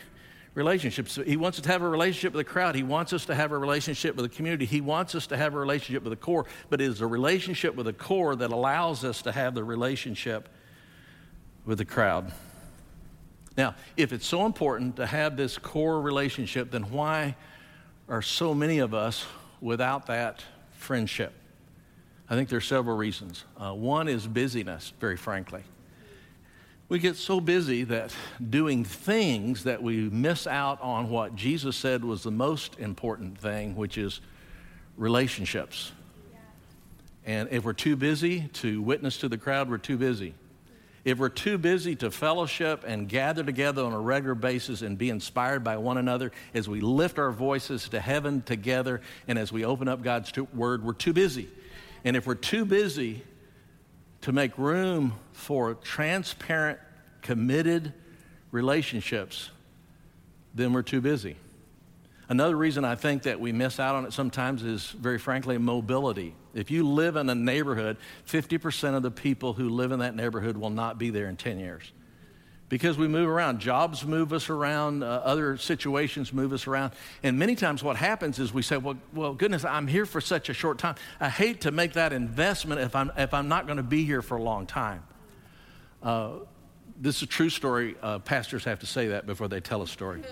relationships. 0.53 1.19
He 1.25 1.37
wants 1.37 1.59
us 1.59 1.63
to 1.63 1.69
have 1.69 1.81
a 1.81 1.89
relationship 1.89 2.33
with 2.33 2.45
the 2.45 2.51
crowd. 2.51 2.75
He 2.75 2.83
wants 2.83 3.13
us 3.13 3.25
to 3.25 3.35
have 3.35 3.51
a 3.51 3.57
relationship 3.57 4.15
with 4.15 4.29
the 4.29 4.35
community. 4.35 4.65
He 4.65 4.81
wants 4.81 5.13
us 5.15 5.27
to 5.27 5.37
have 5.37 5.53
a 5.53 5.59
relationship 5.59 6.03
with 6.03 6.11
the 6.11 6.17
core, 6.17 6.45
but 6.69 6.81
it 6.81 6.85
is 6.85 7.01
a 7.01 7.07
relationship 7.07 7.75
with 7.75 7.85
the 7.85 7.93
core 7.93 8.35
that 8.35 8.51
allows 8.51 9.03
us 9.03 9.21
to 9.23 9.31
have 9.31 9.53
the 9.53 9.63
relationship 9.63 10.49
with 11.65 11.77
the 11.77 11.85
crowd. 11.85 12.31
Now, 13.55 13.75
if 13.97 14.13
it's 14.13 14.25
so 14.25 14.45
important 14.45 14.95
to 14.97 15.05
have 15.05 15.37
this 15.37 15.57
core 15.57 16.01
relationship, 16.01 16.71
then 16.71 16.83
why 16.91 17.35
are 18.07 18.21
so 18.21 18.53
many 18.53 18.79
of 18.79 18.93
us 18.93 19.25
without 19.61 20.07
that 20.07 20.43
friendship? 20.71 21.33
I 22.29 22.35
think 22.35 22.49
there 22.49 22.57
are 22.57 22.61
several 22.61 22.97
reasons. 22.97 23.43
Uh, 23.57 23.73
one 23.73 24.07
is 24.07 24.27
busyness, 24.27 24.93
very 24.99 25.17
frankly. 25.17 25.63
We 26.89 26.99
get 26.99 27.17
so 27.17 27.41
busy 27.41 27.83
that 27.83 28.15
doing 28.49 28.85
things 28.85 29.65
that 29.65 29.83
we 29.83 30.09
miss 30.09 30.47
out 30.47 30.81
on 30.81 31.09
what 31.09 31.35
Jesus 31.35 31.75
said 31.75 32.05
was 32.05 32.23
the 32.23 32.31
most 32.31 32.79
important 32.79 33.37
thing, 33.37 33.75
which 33.75 33.97
is 33.97 34.21
relationships. 34.95 35.91
And 37.25 37.49
if 37.51 37.65
we're 37.65 37.73
too 37.73 37.97
busy 37.97 38.47
to 38.53 38.81
witness 38.81 39.17
to 39.17 39.27
the 39.27 39.37
crowd, 39.37 39.69
we're 39.69 39.79
too 39.79 39.97
busy. 39.97 40.33
If 41.03 41.17
we're 41.17 41.27
too 41.27 41.57
busy 41.57 41.93
to 41.97 42.09
fellowship 42.09 42.85
and 42.87 43.09
gather 43.09 43.43
together 43.43 43.83
on 43.83 43.91
a 43.91 43.99
regular 43.99 44.35
basis 44.35 44.81
and 44.81 44.97
be 44.97 45.09
inspired 45.09 45.65
by 45.65 45.75
one 45.75 45.97
another 45.97 46.31
as 46.53 46.69
we 46.69 46.79
lift 46.79 47.19
our 47.19 47.31
voices 47.31 47.89
to 47.89 47.99
heaven 47.99 48.41
together 48.43 49.01
and 49.27 49.37
as 49.37 49.51
we 49.51 49.65
open 49.65 49.89
up 49.89 50.01
God's 50.01 50.31
word, 50.53 50.85
we're 50.85 50.93
too 50.93 51.13
busy. 51.13 51.49
And 52.05 52.15
if 52.15 52.25
we're 52.25 52.35
too 52.35 52.63
busy 52.63 53.23
to 54.21 54.31
make 54.31 54.57
room 54.57 55.13
for 55.37 55.75
transparent, 55.75 56.79
committed 57.21 57.93
relationships, 58.51 59.51
then 60.55 60.73
we're 60.73 60.81
too 60.81 60.99
busy. 60.99 61.37
Another 62.27 62.57
reason 62.57 62.83
I 62.83 62.95
think 62.95 63.23
that 63.23 63.39
we 63.39 63.51
miss 63.51 63.79
out 63.79 63.95
on 63.95 64.05
it 64.05 64.13
sometimes 64.13 64.63
is, 64.63 64.89
very 64.89 65.19
frankly, 65.19 65.57
mobility. 65.59 66.33
If 66.55 66.71
you 66.71 66.85
live 66.85 67.15
in 67.15 67.29
a 67.29 67.35
neighborhood, 67.35 67.97
50% 68.27 68.95
of 68.95 69.03
the 69.03 69.11
people 69.11 69.53
who 69.53 69.69
live 69.69 69.91
in 69.91 69.99
that 69.99 70.15
neighborhood 70.15 70.57
will 70.57 70.71
not 70.71 70.97
be 70.97 71.11
there 71.11 71.29
in 71.29 71.37
10 71.37 71.59
years. 71.59 71.91
Because 72.67 72.97
we 72.97 73.07
move 73.07 73.29
around. 73.29 73.59
Jobs 73.59 74.03
move 74.03 74.33
us 74.33 74.49
around, 74.49 75.03
uh, 75.03 75.21
other 75.23 75.55
situations 75.55 76.33
move 76.33 76.51
us 76.51 76.67
around. 76.67 76.93
And 77.23 77.39
many 77.39 77.55
times 77.55 77.81
what 77.81 77.95
happens 77.95 78.39
is 78.39 78.51
we 78.51 78.63
say, 78.63 78.75
well, 78.75 78.97
well, 79.13 79.33
goodness, 79.33 79.63
I'm 79.63 79.87
here 79.87 80.05
for 80.05 80.19
such 80.19 80.49
a 80.49 80.53
short 80.53 80.79
time. 80.79 80.95
I 81.19 81.29
hate 81.29 81.61
to 81.61 81.71
make 81.71 81.93
that 81.93 82.11
investment 82.11 82.81
if 82.81 82.95
I'm, 82.95 83.11
if 83.15 83.33
I'm 83.33 83.47
not 83.47 83.67
going 83.67 83.77
to 83.77 83.83
be 83.83 84.03
here 84.03 84.21
for 84.21 84.35
a 84.35 84.41
long 84.41 84.65
time. 84.65 85.03
Uh, 86.01 86.31
this 86.99 87.17
is 87.17 87.23
a 87.23 87.27
true 87.27 87.49
story. 87.49 87.95
Uh, 88.01 88.19
pastors 88.19 88.63
have 88.63 88.79
to 88.79 88.85
say 88.85 89.07
that 89.09 89.25
before 89.25 89.47
they 89.47 89.59
tell 89.59 89.81
a 89.81 89.87
story. 89.87 90.23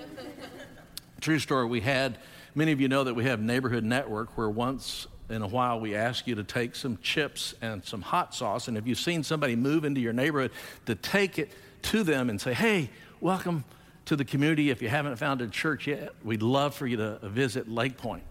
true 1.22 1.40
story. 1.40 1.66
We 1.66 1.82
had, 1.82 2.18
many 2.54 2.72
of 2.72 2.82
you 2.82 2.88
know 2.88 3.04
that 3.04 3.14
we 3.14 3.26
have 3.26 3.40
Neighborhood 3.40 3.84
Network 3.84 4.38
where 4.38 4.50
once 4.50 5.08
in 5.30 5.42
a 5.42 5.48
while 5.48 5.80
we 5.80 5.96
ask 5.96 6.28
you 6.28 6.36
to 6.36 6.44
take 6.44 6.76
some 6.76 6.98
chips 7.02 7.56
and 7.62 7.84
some 7.84 8.02
hot 8.02 8.36
sauce. 8.36 8.68
And 8.68 8.78
if 8.78 8.86
you've 8.86 9.00
seen 9.00 9.24
somebody 9.24 9.56
move 9.56 9.86
into 9.86 10.02
your 10.02 10.14
neighborhood, 10.14 10.52
to 10.86 10.96
take 10.96 11.40
it 11.40 11.52
to 11.84 12.04
them 12.04 12.30
and 12.30 12.40
say, 12.40 12.54
hey, 12.54 12.90
welcome 13.22 13.64
to 14.06 14.16
the 14.16 14.26
community. 14.26 14.70
If 14.70 14.82
you 14.82 14.90
haven't 14.90 15.16
found 15.18 15.42
a 15.42 15.48
church 15.48 15.88
yet, 15.88 16.14
we'd 16.24 16.44
love 16.44 16.76
for 16.76 16.86
you 16.86 16.98
to 16.98 17.20
visit 17.24 17.68
Lakepointe. 17.68 18.24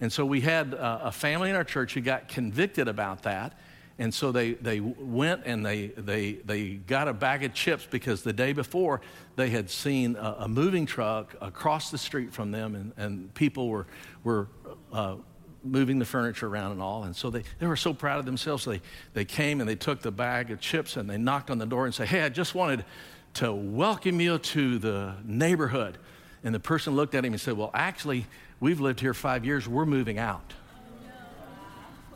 And 0.00 0.12
so 0.12 0.26
we 0.26 0.42
had 0.42 0.74
a 0.78 1.10
family 1.10 1.48
in 1.48 1.56
our 1.56 1.64
church 1.64 1.94
who 1.94 2.02
got 2.02 2.28
convicted 2.28 2.86
about 2.86 3.22
that. 3.22 3.58
And 3.98 4.12
so 4.12 4.30
they, 4.30 4.52
they 4.52 4.80
went 4.80 5.42
and 5.46 5.64
they, 5.64 5.86
they, 5.86 6.32
they 6.32 6.74
got 6.74 7.08
a 7.08 7.14
bag 7.14 7.44
of 7.44 7.54
chips 7.54 7.86
because 7.90 8.22
the 8.22 8.32
day 8.32 8.52
before 8.52 9.00
they 9.36 9.48
had 9.48 9.70
seen 9.70 10.16
a, 10.16 10.36
a 10.40 10.48
moving 10.48 10.84
truck 10.84 11.34
across 11.40 11.90
the 11.90 11.96
street 11.96 12.32
from 12.32 12.50
them, 12.50 12.74
and, 12.74 12.92
and 12.98 13.34
people 13.34 13.68
were, 13.68 13.86
were 14.22 14.48
uh, 14.92 15.16
moving 15.64 15.98
the 15.98 16.04
furniture 16.04 16.46
around 16.46 16.72
and 16.72 16.82
all. 16.82 17.04
And 17.04 17.16
so 17.16 17.30
they, 17.30 17.42
they 17.58 17.66
were 17.66 17.76
so 17.76 17.94
proud 17.94 18.18
of 18.18 18.26
themselves. 18.26 18.64
So 18.64 18.72
they, 18.72 18.82
they 19.14 19.24
came 19.24 19.60
and 19.60 19.68
they 19.68 19.76
took 19.76 20.02
the 20.02 20.12
bag 20.12 20.50
of 20.50 20.60
chips 20.60 20.96
and 20.96 21.08
they 21.08 21.16
knocked 21.16 21.50
on 21.50 21.58
the 21.58 21.66
door 21.66 21.86
and 21.86 21.94
said, 21.94 22.08
Hey, 22.08 22.22
I 22.22 22.28
just 22.28 22.54
wanted 22.54 22.84
to 23.34 23.52
welcome 23.52 24.20
you 24.20 24.38
to 24.38 24.78
the 24.78 25.14
neighborhood. 25.24 25.98
And 26.44 26.54
the 26.54 26.60
person 26.60 26.94
looked 26.94 27.14
at 27.14 27.24
him 27.24 27.32
and 27.32 27.40
said, 27.40 27.56
Well, 27.56 27.70
actually, 27.74 28.26
we've 28.60 28.80
lived 28.80 29.00
here 29.00 29.14
five 29.14 29.44
years. 29.44 29.66
We're 29.66 29.86
moving 29.86 30.18
out. 30.18 30.52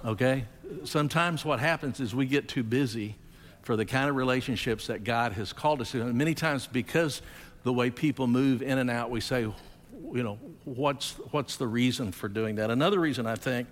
Okay? 0.04 0.44
Sometimes 0.84 1.44
what 1.44 1.60
happens 1.60 2.00
is 2.00 2.14
we 2.14 2.26
get 2.26 2.48
too 2.48 2.62
busy 2.62 3.16
for 3.62 3.76
the 3.76 3.84
kind 3.84 4.08
of 4.08 4.16
relationships 4.16 4.86
that 4.86 5.04
God 5.04 5.32
has 5.32 5.52
called 5.52 5.80
us 5.80 5.92
to. 5.92 6.02
And 6.02 6.14
many 6.14 6.34
times, 6.34 6.66
because 6.66 7.22
the 7.62 7.72
way 7.72 7.90
people 7.90 8.26
move 8.26 8.62
in 8.62 8.78
and 8.78 8.90
out, 8.90 9.10
we 9.10 9.20
say, 9.20 9.42
you 9.42 10.22
know, 10.22 10.38
what's, 10.64 11.12
what's 11.30 11.56
the 11.56 11.66
reason 11.66 12.12
for 12.12 12.28
doing 12.28 12.56
that? 12.56 12.70
Another 12.70 12.98
reason 12.98 13.26
I 13.26 13.36
think 13.36 13.68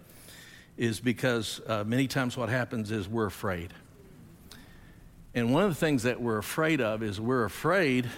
is 0.76 1.00
because 1.00 1.60
uh, 1.66 1.84
many 1.84 2.06
times 2.06 2.36
what 2.36 2.48
happens 2.48 2.90
is 2.90 3.08
we're 3.08 3.26
afraid. 3.26 3.72
And 5.34 5.52
one 5.52 5.64
of 5.64 5.70
the 5.70 5.74
things 5.74 6.04
that 6.04 6.20
we're 6.20 6.38
afraid 6.38 6.80
of 6.80 7.02
is 7.02 7.20
we're 7.20 7.44
afraid 7.44 8.08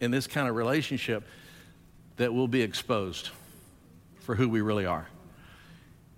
in 0.00 0.10
this 0.10 0.26
kind 0.26 0.48
of 0.48 0.56
relationship 0.56 1.24
that 2.16 2.32
we'll 2.32 2.48
be 2.48 2.62
exposed 2.62 3.30
for 4.20 4.34
who 4.34 4.48
we 4.48 4.60
really 4.60 4.86
are. 4.86 5.06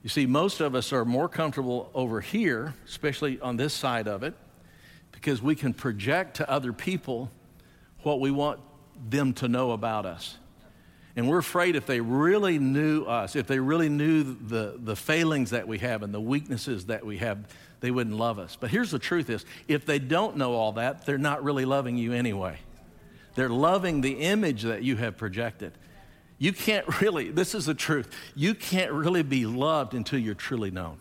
You 0.03 0.09
see, 0.09 0.27
most 0.27 0.61
of 0.61 0.75
us 0.75 0.93
are 0.93 1.05
more 1.05 1.29
comfortable 1.29 1.91
over 1.95 2.21
here, 2.21 2.75
especially 2.87 3.41
on 3.41 3.57
this 3.57 3.75
side 3.75 4.07
of 4.07 4.23
it, 4.23 4.35
because 5.13 5.43
we 5.43 5.55
can 5.55 5.75
project 5.75 6.37
to 6.37 6.49
other 6.49 6.73
people 6.73 7.31
what 8.03 8.21
we 8.21 8.31
want 8.31 8.61
them 9.09 9.33
to 9.35 9.49
know 9.49 9.73
about 9.73 10.07
us. 10.07 10.37
And 11.17 11.29
we're 11.29 11.39
afraid 11.39 11.75
if 11.75 11.85
they 11.85 12.01
really 12.01 12.61
knew 12.61 13.03
us, 13.03 13.35
if 13.35 13.49
they 13.49 13.59
really 13.59 13.89
knew 13.89 14.23
the, 14.23 14.77
the 14.79 14.95
failings 14.95 15.51
that 15.51 15.67
we 15.67 15.79
have 15.79 16.05
and 16.05 16.15
the 16.15 16.21
weaknesses 16.21 16.87
that 16.87 17.05
we 17.05 17.19
have, 17.19 17.39
they 17.81 17.91
wouldn't 17.91 18.17
love 18.17 18.39
us. 18.39 18.57
But 18.59 18.71
here's 18.71 18.93
the 18.93 19.01
truth 19.01 19.29
is, 19.29 19.45
if 19.67 19.85
they 19.85 19.99
don't 19.99 20.37
know 20.37 20.55
all 20.55 20.73
that, 20.73 21.07
they're 21.07 21.19
not 21.19 21.43
really 21.43 21.65
loving 21.65 21.97
you 21.97 22.13
anyway. 22.13 22.59
They're 23.35 23.49
loving 23.49 24.01
the 24.01 24.13
image 24.13 24.63
that 24.63 24.85
you 24.85 24.95
have 24.97 25.17
projected. 25.17 25.73
You 26.39 26.53
can't 26.53 27.01
really, 27.01 27.31
this 27.31 27.55
is 27.55 27.67
the 27.67 27.75
truth, 27.75 28.09
you 28.35 28.55
can't 28.55 28.93
really 28.93 29.23
be 29.23 29.45
loved 29.47 29.95
until 29.95 30.19
you're 30.19 30.35
truly 30.35 30.71
known. 30.71 30.99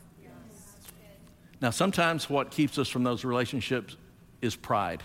Now, 1.62 1.71
sometimes 1.71 2.30
what 2.30 2.52
keeps 2.52 2.78
us 2.78 2.88
from 2.88 3.04
those 3.04 3.26
relationships 3.26 3.97
is 4.41 4.56
pride. 4.56 5.02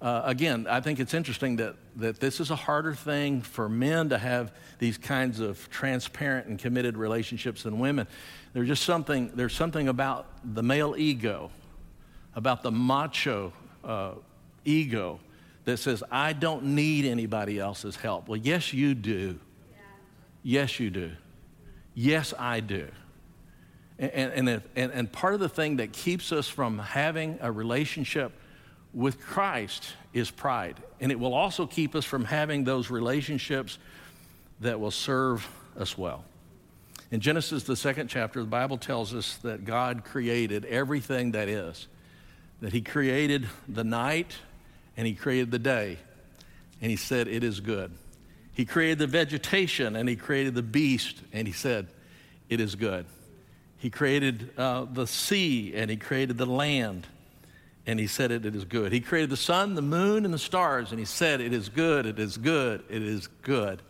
Uh, 0.00 0.22
again, 0.24 0.66
I 0.68 0.80
think 0.80 1.00
it's 1.00 1.14
interesting 1.14 1.56
that, 1.56 1.74
that 1.96 2.20
this 2.20 2.40
is 2.40 2.50
a 2.50 2.56
harder 2.56 2.94
thing 2.94 3.40
for 3.40 3.68
men 3.68 4.10
to 4.10 4.18
have 4.18 4.52
these 4.78 4.98
kinds 4.98 5.40
of 5.40 5.68
transparent 5.70 6.46
and 6.48 6.58
committed 6.58 6.96
relationships 6.98 7.62
than 7.62 7.78
women. 7.78 8.06
There's 8.52 8.68
just 8.68 8.82
something, 8.84 9.30
there's 9.34 9.54
something 9.54 9.88
about 9.88 10.26
the 10.54 10.62
male 10.62 10.94
ego, 10.96 11.50
about 12.34 12.62
the 12.62 12.70
macho 12.70 13.52
uh, 13.84 14.12
ego 14.64 15.20
that 15.66 15.78
says, 15.78 16.02
I 16.10 16.32
don't 16.32 16.62
need 16.64 17.04
anybody 17.04 17.58
else's 17.58 17.96
help. 17.96 18.28
Well, 18.28 18.38
yes, 18.38 18.72
you 18.72 18.94
do. 18.94 19.38
Yes, 20.42 20.78
you 20.78 20.90
do. 20.90 21.10
Yes, 21.92 22.32
I 22.38 22.60
do. 22.60 22.88
And, 23.98 24.12
and, 24.12 24.48
if, 24.48 24.62
and, 24.76 24.92
and 24.92 25.10
part 25.10 25.34
of 25.34 25.40
the 25.40 25.48
thing 25.48 25.76
that 25.76 25.92
keeps 25.92 26.30
us 26.30 26.48
from 26.48 26.78
having 26.78 27.38
a 27.40 27.50
relationship 27.50 28.32
with 28.94 29.20
Christ 29.20 29.88
is 30.12 30.30
pride. 30.30 30.76
And 31.00 31.10
it 31.10 31.18
will 31.18 31.34
also 31.34 31.66
keep 31.66 31.96
us 31.96 32.04
from 32.04 32.24
having 32.24 32.62
those 32.62 32.88
relationships 32.88 33.78
that 34.60 34.78
will 34.78 34.92
serve 34.92 35.48
us 35.76 35.98
well. 35.98 36.24
In 37.10 37.18
Genesis, 37.18 37.64
the 37.64 37.76
second 37.76 38.06
chapter, 38.06 38.40
the 38.40 38.46
Bible 38.46 38.78
tells 38.78 39.14
us 39.14 39.36
that 39.38 39.64
God 39.64 40.04
created 40.04 40.64
everything 40.64 41.32
that 41.32 41.48
is, 41.48 41.88
that 42.60 42.72
He 42.72 42.82
created 42.82 43.48
the 43.68 43.84
night 43.84 44.36
and 44.96 45.06
He 45.06 45.14
created 45.14 45.50
the 45.50 45.58
day, 45.58 45.98
and 46.80 46.90
He 46.90 46.96
said, 46.96 47.28
It 47.28 47.44
is 47.44 47.60
good. 47.60 47.92
He 48.52 48.64
created 48.64 48.98
the 48.98 49.06
vegetation 49.06 49.96
and 49.96 50.08
He 50.08 50.16
created 50.16 50.54
the 50.54 50.62
beast, 50.62 51.16
and 51.32 51.46
He 51.46 51.52
said, 51.52 51.88
It 52.48 52.60
is 52.60 52.74
good. 52.74 53.06
He 53.78 53.90
created 53.90 54.50
uh, 54.56 54.86
the 54.90 55.06
sea 55.06 55.74
and 55.74 55.90
He 55.90 55.96
created 55.96 56.38
the 56.38 56.46
land 56.46 57.06
and 57.86 58.00
he 58.00 58.08
said 58.08 58.32
it, 58.32 58.44
it 58.44 58.54
is 58.54 58.64
good. 58.64 58.92
He 58.92 59.00
created 59.00 59.30
the 59.30 59.36
sun, 59.36 59.74
the 59.74 59.82
moon, 59.82 60.24
and 60.24 60.34
the 60.34 60.38
stars, 60.38 60.90
and 60.90 60.98
he 60.98 61.04
said, 61.04 61.40
It 61.40 61.52
is 61.52 61.68
good, 61.68 62.04
it 62.04 62.18
is 62.18 62.36
good, 62.36 62.82
it 62.90 63.02
is 63.02 63.28
good. 63.42 63.80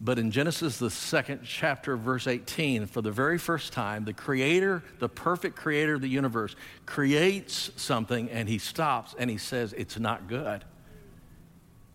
But 0.00 0.18
in 0.18 0.30
Genesis, 0.30 0.78
the 0.78 0.90
second 0.90 1.40
chapter, 1.44 1.96
verse 1.96 2.26
18, 2.26 2.86
for 2.86 3.02
the 3.02 3.10
very 3.10 3.36
first 3.36 3.72
time, 3.72 4.04
the 4.04 4.14
creator, 4.14 4.82
the 4.98 5.10
perfect 5.10 5.56
creator 5.56 5.94
of 5.94 6.00
the 6.00 6.08
universe, 6.08 6.56
creates 6.86 7.70
something 7.76 8.30
and 8.30 8.48
he 8.48 8.58
stops 8.58 9.14
and 9.18 9.28
he 9.28 9.36
says, 9.36 9.74
It's 9.74 9.98
not 9.98 10.26
good. 10.26 10.64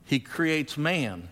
He 0.04 0.20
creates 0.20 0.78
man 0.78 1.30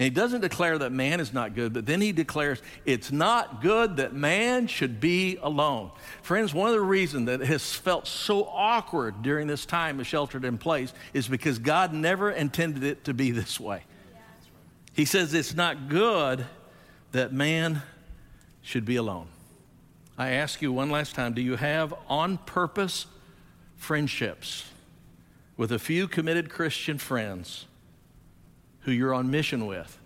and 0.00 0.04
he 0.04 0.10
doesn't 0.10 0.40
declare 0.40 0.78
that 0.78 0.92
man 0.92 1.20
is 1.20 1.34
not 1.34 1.54
good, 1.54 1.74
but 1.74 1.84
then 1.84 2.00
he 2.00 2.10
declares 2.10 2.62
it's 2.86 3.12
not 3.12 3.60
good 3.60 3.98
that 3.98 4.14
man 4.14 4.66
should 4.66 4.98
be 4.98 5.36
alone. 5.42 5.90
Friends, 6.22 6.54
one 6.54 6.68
of 6.68 6.74
the 6.74 6.80
reasons 6.80 7.26
that 7.26 7.40
has 7.40 7.74
felt 7.74 8.06
so 8.06 8.46
awkward 8.46 9.20
during 9.20 9.46
this 9.46 9.66
time 9.66 10.00
of 10.00 10.06
sheltered 10.06 10.46
in 10.46 10.56
place 10.56 10.94
is 11.12 11.28
because 11.28 11.58
God 11.58 11.92
never 11.92 12.30
intended 12.30 12.82
it 12.82 13.04
to 13.04 13.12
be 13.12 13.30
this 13.30 13.60
way. 13.60 13.82
He 15.00 15.06
says 15.06 15.32
it's 15.32 15.54
not 15.54 15.88
good 15.88 16.44
that 17.12 17.32
man 17.32 17.80
should 18.60 18.84
be 18.84 18.96
alone. 18.96 19.28
I 20.18 20.32
ask 20.32 20.60
you 20.60 20.74
one 20.74 20.90
last 20.90 21.14
time 21.14 21.32
do 21.32 21.40
you 21.40 21.56
have 21.56 21.94
on 22.06 22.36
purpose 22.36 23.06
friendships 23.76 24.66
with 25.56 25.72
a 25.72 25.78
few 25.78 26.06
committed 26.06 26.50
Christian 26.50 26.98
friends? 26.98 27.64
who 28.80 28.92
you're 28.92 29.14
on 29.14 29.30
mission 29.30 29.64
with, 29.64 29.98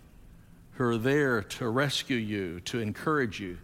who 0.75 0.85
are 0.85 0.97
there 0.97 1.41
to 1.41 1.67
rescue 1.67 2.15
you, 2.15 2.61
to 2.61 2.79
encourage 2.79 3.37
you, 3.37 3.57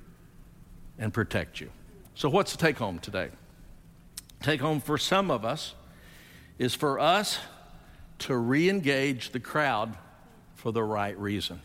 and 1.00 1.14
protect 1.14 1.62
you. 1.62 1.70
So, 2.14 2.28
what's 2.28 2.52
the 2.52 2.58
take 2.58 2.78
home 2.78 3.00
today? 3.00 3.30
Take 4.42 4.60
home 4.60 4.82
for 4.82 4.98
some 4.98 5.32
of 5.32 5.46
us 5.46 5.76
is 6.60 6.76
for 6.76 7.00
us 7.00 7.40
to 8.20 8.36
re 8.36 8.70
engage 8.70 9.30
the 9.32 9.40
crowd 9.40 9.96
for 10.62 10.72
the 10.72 10.84
right 10.84 11.18
reason. 11.18 11.60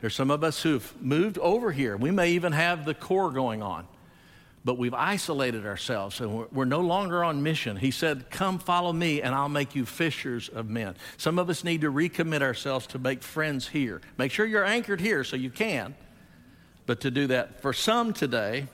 There's 0.00 0.14
some 0.14 0.30
of 0.30 0.44
us 0.44 0.62
who've 0.62 0.94
moved 1.02 1.38
over 1.38 1.72
here. 1.72 1.96
We 1.96 2.10
may 2.10 2.32
even 2.32 2.52
have 2.52 2.84
the 2.84 2.94
core 2.94 3.30
going 3.30 3.62
on 3.62 3.86
but 4.64 4.76
we've 4.76 4.94
isolated 4.94 5.64
ourselves 5.64 6.20
and 6.20 6.32
we're, 6.32 6.46
we're, 6.52 6.64
no 6.66 6.80
longer 6.80 7.24
on 7.24 7.42
mission. 7.42 7.76
He 7.76 7.90
said, 7.90 8.28
Come 8.30 8.58
follow 8.58 8.92
me 8.92 9.22
and 9.22 9.34
I'll 9.34 9.48
make 9.48 9.74
you 9.74 9.86
fishers 9.86 10.48
of 10.48 10.68
men. 10.68 10.96
Some 11.16 11.38
of 11.38 11.48
us 11.48 11.64
need 11.64 11.80
to 11.80 11.90
recommit 11.90 12.42
ourselves 12.42 12.86
to 12.88 12.98
make 12.98 13.22
friends 13.22 13.68
here. 13.68 14.02
Make 14.18 14.32
sure 14.32 14.44
you're 14.44 14.64
anchored 14.64 15.00
here 15.00 15.24
so 15.24 15.36
you 15.36 15.50
can, 15.50 15.94
but 16.84 17.00
to 17.00 17.10
do 17.10 17.28
that. 17.28 17.62
For 17.62 17.72
some 17.72 18.12
today, 18.12 18.66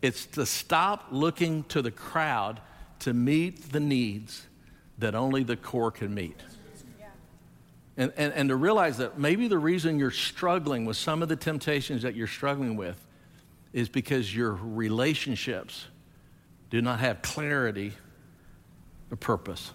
it's 0.00 0.26
to 0.26 0.44
stop 0.44 1.06
looking 1.12 1.62
to 1.64 1.82
the 1.82 1.92
crowd 1.92 2.60
to 3.00 3.12
meet 3.12 3.70
the 3.70 3.80
needs 3.80 4.46
that 4.98 5.14
only 5.14 5.44
the 5.44 5.56
core 5.56 5.92
can 5.92 6.12
meet. 6.12 6.40
And, 7.96 8.12
and, 8.16 8.32
and 8.32 8.48
to 8.48 8.56
realize 8.56 8.98
that 8.98 9.18
maybe 9.18 9.48
the 9.48 9.58
reason 9.58 9.98
you're 9.98 10.10
struggling 10.10 10.86
with 10.86 10.96
some 10.96 11.22
of 11.22 11.28
the 11.28 11.36
temptations 11.36 12.02
that 12.02 12.16
you're 12.16 12.26
struggling 12.26 12.76
with 12.76 13.04
is 13.72 13.88
because 13.88 14.34
your 14.34 14.52
relationships 14.52 15.86
do 16.70 16.80
not 16.80 17.00
have 17.00 17.20
clarity 17.20 17.92
or 19.10 19.16
purpose. 19.16 19.72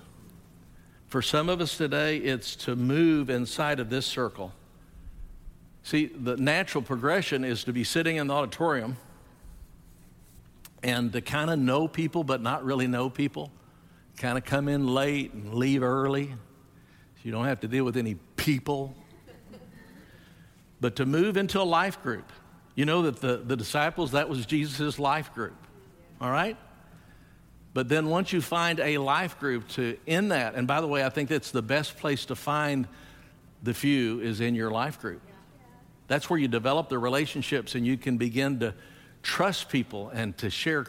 For 1.08 1.22
some 1.22 1.48
of 1.48 1.62
us 1.62 1.78
today, 1.78 2.18
it's 2.18 2.56
to 2.58 2.76
move 2.76 3.30
inside 3.30 3.80
of 3.80 3.90
this 3.90 4.06
circle. 4.06 4.52
See, 5.84 6.08
the 6.08 6.36
natural 6.36 6.82
progression 6.82 7.46
is 7.46 7.64
to 7.64 7.72
be 7.72 7.84
sitting 7.84 8.18
in 8.18 8.28
the 8.28 8.34
auditorium 8.34 8.98
and 10.84 11.14
to 11.14 11.22
kind 11.22 11.50
of 11.50 11.60
know 11.60 11.88
people, 11.88 12.24
but 12.24 12.42
not 12.42 12.66
really 12.66 12.88
know 12.88 13.10
people. 13.10 13.52
Kind 14.18 14.38
of 14.38 14.44
come 14.44 14.68
in 14.68 14.88
late 14.88 15.34
and 15.34 15.54
leave 15.54 15.84
early. 15.84 16.34
You 17.24 17.32
don't 17.32 17.46
have 17.46 17.60
to 17.62 17.68
deal 17.68 17.84
with 17.84 17.98
any 17.98 18.16
people. 18.36 18.96
but 20.80 20.96
to 20.98 21.06
move 21.06 21.38
into 21.38 21.62
a 21.62 21.64
life 21.64 22.02
group 22.02 22.32
you 22.78 22.86
know 22.86 23.02
that 23.02 23.22
the, 23.22 23.38
the 23.38 23.58
disciples, 23.58 24.12
that 24.12 24.30
was 24.30 24.46
Jesus' 24.46 25.00
life 25.00 25.34
group. 25.34 25.58
All 26.22 26.30
right? 26.30 26.56
But 27.74 27.90
then 27.90 28.08
once 28.08 28.32
you 28.32 28.40
find 28.40 28.80
a 28.80 29.00
life 29.00 29.40
group 29.40 29.68
to 29.70 29.98
in 30.06 30.28
that, 30.30 30.54
and 30.54 30.68
by 30.68 30.80
the 30.80 30.88
way, 30.88 31.04
I 31.04 31.10
think 31.10 31.28
that's 31.28 31.50
the 31.50 31.64
best 31.64 31.98
place 31.98 32.26
to 32.26 32.36
find 32.36 32.88
the 33.64 33.74
few 33.74 34.20
is 34.20 34.42
in 34.42 34.54
your 34.54 34.70
life 34.70 35.02
group. 35.02 35.24
That's 36.08 36.30
where 36.30 36.38
you 36.38 36.48
develop 36.48 36.88
the 36.88 37.00
relationships 37.00 37.74
and 37.74 37.84
you 37.84 37.98
can 37.98 38.18
begin 38.18 38.60
to 38.60 38.76
trust 39.24 39.70
people 39.70 40.10
and 40.10 40.38
to 40.38 40.52
share 40.52 40.86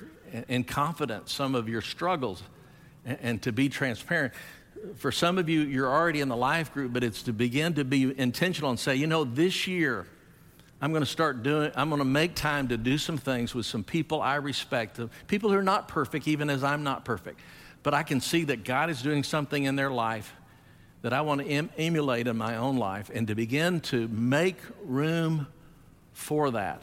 in 0.47 0.65
confidence 0.65 1.33
some 1.33 1.55
of 1.55 1.71
your 1.71 1.81
struggles 1.81 2.43
and 3.07 3.41
to 3.43 3.51
be 3.51 3.71
transparent. 3.71 4.35
For 4.97 5.13
some 5.13 5.39
of 5.39 5.49
you, 5.49 5.61
you're 5.61 5.91
already 5.91 6.21
in 6.21 6.29
the 6.29 6.37
life 6.37 6.73
group, 6.73 6.93
but 6.93 7.05
it's 7.05 7.23
to 7.25 7.33
begin 7.33 7.75
to 7.75 7.85
be 7.85 8.19
intentional 8.19 8.71
and 8.71 8.79
say, 8.79 8.97
you 8.97 9.07
know, 9.07 9.25
this 9.25 9.67
year, 9.67 10.07
I'm 10.81 10.93
going 10.93 11.03
to 11.03 11.11
start 11.11 11.43
doing, 11.43 11.73
I'm 11.75 11.89
going 11.89 12.01
to 12.01 12.05
make 12.05 12.35
time 12.35 12.69
to 12.69 12.77
do 12.77 12.99
some 12.99 13.19
things 13.19 13.55
with 13.55 13.67
some 13.67 13.83
people 13.83 14.23
I 14.23 14.37
respect, 14.37 15.01
people 15.27 15.51
who 15.51 15.57
are 15.57 15.63
not 15.63 15.89
perfect, 15.89 16.29
even 16.29 16.51
as 16.51 16.63
I'm 16.63 16.85
not 16.85 17.05
perfect. 17.05 17.41
But 17.83 17.95
I 17.95 18.03
can 18.03 18.21
see 18.21 18.45
that 18.45 18.65
God 18.65 18.91
is 18.91 19.03
doing 19.03 19.25
something 19.25 19.65
in 19.65 19.77
their 19.77 19.91
life 19.91 20.35
that 21.03 21.13
I 21.13 21.21
want 21.21 21.41
to 21.41 21.47
em- 21.47 21.71
emulate 21.77 22.27
in 22.27 22.37
my 22.37 22.57
own 22.57 22.77
life 22.77 23.11
and 23.13 23.27
to 23.29 23.35
begin 23.35 23.81
to 23.81 24.09
make 24.09 24.57
room 24.85 25.47
for 26.13 26.51
that. 26.53 26.83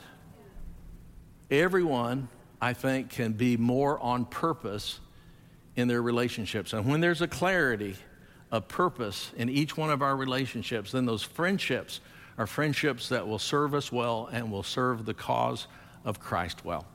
Everyone, 1.52 2.30
I 2.62 2.74
think, 2.74 3.10
can 3.10 3.34
be 3.34 3.58
more 3.58 4.00
on 4.00 4.26
purpose 4.26 5.00
in 5.76 5.88
their 5.88 6.02
relationships. 6.02 6.74
And 6.74 6.86
when 6.86 7.02
there's 7.02 7.22
a 7.22 7.28
clarity 7.28 7.96
of 8.52 8.68
purpose 8.68 9.32
in 9.36 9.50
each 9.50 9.76
one 9.76 9.90
of 9.90 10.02
our 10.02 10.16
relationships, 10.16 10.92
then 10.92 11.06
those 11.06 11.24
friendships 11.24 12.00
are 12.38 12.48
friendships 12.48 13.10
that 13.10 13.28
will 13.28 13.40
serve 13.40 13.74
us 13.74 13.92
well 13.92 14.30
and 14.32 14.52
will 14.52 14.64
serve 14.64 15.06
the 15.06 15.14
cause 15.14 15.68
of 16.04 16.20
Christ 16.20 16.64
well. 16.64 16.86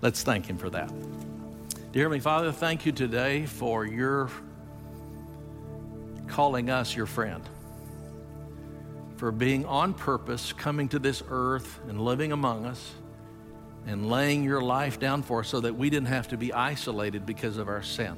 Let's 0.00 0.22
thank 0.22 0.46
Him 0.46 0.58
for 0.58 0.70
that. 0.70 0.88
Dear 1.92 2.04
Heavenly 2.04 2.20
Father, 2.20 2.52
thank 2.52 2.86
you 2.86 2.92
today 2.92 3.46
for 3.46 3.84
your 3.84 4.30
calling 6.26 6.70
us 6.70 6.96
your 6.96 7.06
friend, 7.06 7.42
for 9.16 9.30
being 9.30 9.66
on 9.66 9.92
purpose, 9.92 10.52
coming 10.52 10.88
to 10.88 10.98
this 10.98 11.22
earth 11.28 11.78
and 11.88 12.00
living 12.00 12.32
among 12.32 12.64
us, 12.64 12.92
and 13.86 14.10
laying 14.10 14.44
your 14.44 14.60
life 14.60 14.98
down 14.98 15.22
for 15.22 15.40
us 15.40 15.48
so 15.48 15.60
that 15.60 15.76
we 15.76 15.90
didn't 15.90 16.08
have 16.08 16.28
to 16.28 16.36
be 16.36 16.52
isolated 16.52 17.26
because 17.26 17.56
of 17.56 17.68
our 17.68 17.82
sin. 17.82 18.16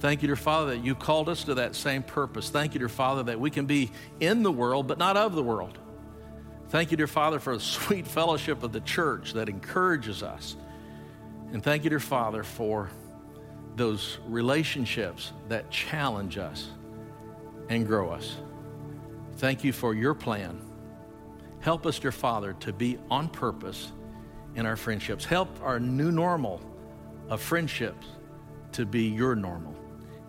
Thank 0.00 0.22
you, 0.22 0.28
dear 0.28 0.36
Father, 0.36 0.74
that 0.74 0.84
you 0.84 0.94
called 0.94 1.28
us 1.28 1.44
to 1.44 1.54
that 1.54 1.74
same 1.74 2.02
purpose. 2.02 2.50
Thank 2.50 2.74
you, 2.74 2.78
dear 2.78 2.88
Father, 2.88 3.22
that 3.24 3.40
we 3.40 3.50
can 3.50 3.66
be 3.66 3.90
in 4.20 4.42
the 4.42 4.52
world, 4.52 4.86
but 4.86 4.98
not 4.98 5.16
of 5.16 5.34
the 5.34 5.42
world. 5.42 5.78
Thank 6.68 6.90
you, 6.90 6.96
dear 6.96 7.06
Father, 7.06 7.38
for 7.38 7.54
the 7.54 7.60
sweet 7.62 8.06
fellowship 8.06 8.62
of 8.62 8.72
the 8.72 8.80
church 8.80 9.32
that 9.32 9.48
encourages 9.48 10.22
us. 10.22 10.56
And 11.52 11.62
thank 11.62 11.84
you, 11.84 11.90
dear 11.90 12.00
Father, 12.00 12.42
for 12.42 12.90
those 13.76 14.18
relationships 14.26 15.32
that 15.48 15.70
challenge 15.70 16.38
us 16.38 16.68
and 17.68 17.86
grow 17.86 18.10
us. 18.10 18.36
Thank 19.36 19.64
you 19.64 19.72
for 19.72 19.94
your 19.94 20.14
plan. 20.14 20.60
Help 21.60 21.86
us, 21.86 21.98
dear 21.98 22.12
Father, 22.12 22.52
to 22.60 22.72
be 22.72 22.98
on 23.10 23.28
purpose 23.28 23.90
in 24.56 24.66
our 24.66 24.76
friendships. 24.76 25.24
Help 25.24 25.48
our 25.62 25.80
new 25.80 26.12
normal 26.12 26.60
of 27.28 27.40
friendships 27.40 28.06
to 28.72 28.84
be 28.84 29.04
your 29.04 29.34
normal. 29.34 29.74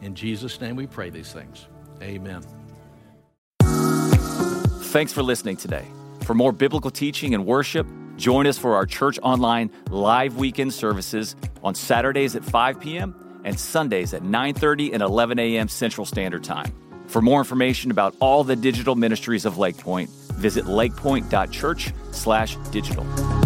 In 0.01 0.15
Jesus' 0.15 0.61
name 0.61 0.75
we 0.75 0.88
pray 0.88 1.09
these 1.09 1.31
things. 1.31 1.67
Amen. 2.01 2.41
Thanks 3.61 5.11
for 5.11 5.23
listening 5.23 5.57
today. 5.57 5.85
For 6.21 6.33
more 6.33 6.53
biblical 6.53 6.91
teaching 6.91 7.33
and 7.33 7.45
worship, 7.45 7.85
join 8.15 8.47
us 8.47 8.57
for 8.57 8.75
our 8.75 8.85
church 8.85 9.19
online 9.21 9.69
live 9.89 10.38
weekend 10.38 10.73
services 10.73 11.35
on 11.63 11.75
Saturdays 11.75 12.35
at 12.35 12.43
5 12.43 12.79
p.m. 12.79 13.41
and 13.43 13.59
Sundays 13.59 14.13
at 14.13 14.23
9:30 14.23 14.93
and 14.93 15.03
11 15.03 15.39
a.m. 15.39 15.67
Central 15.67 16.05
Standard 16.05 16.43
Time. 16.43 16.71
For 17.07 17.21
more 17.21 17.39
information 17.39 17.91
about 17.91 18.15
all 18.19 18.43
the 18.43 18.55
digital 18.55 18.95
ministries 18.95 19.45
of 19.45 19.57
Lakepointe, 19.57 20.09
visit 20.33 20.65
lakepointe.church/digital. 20.65 23.44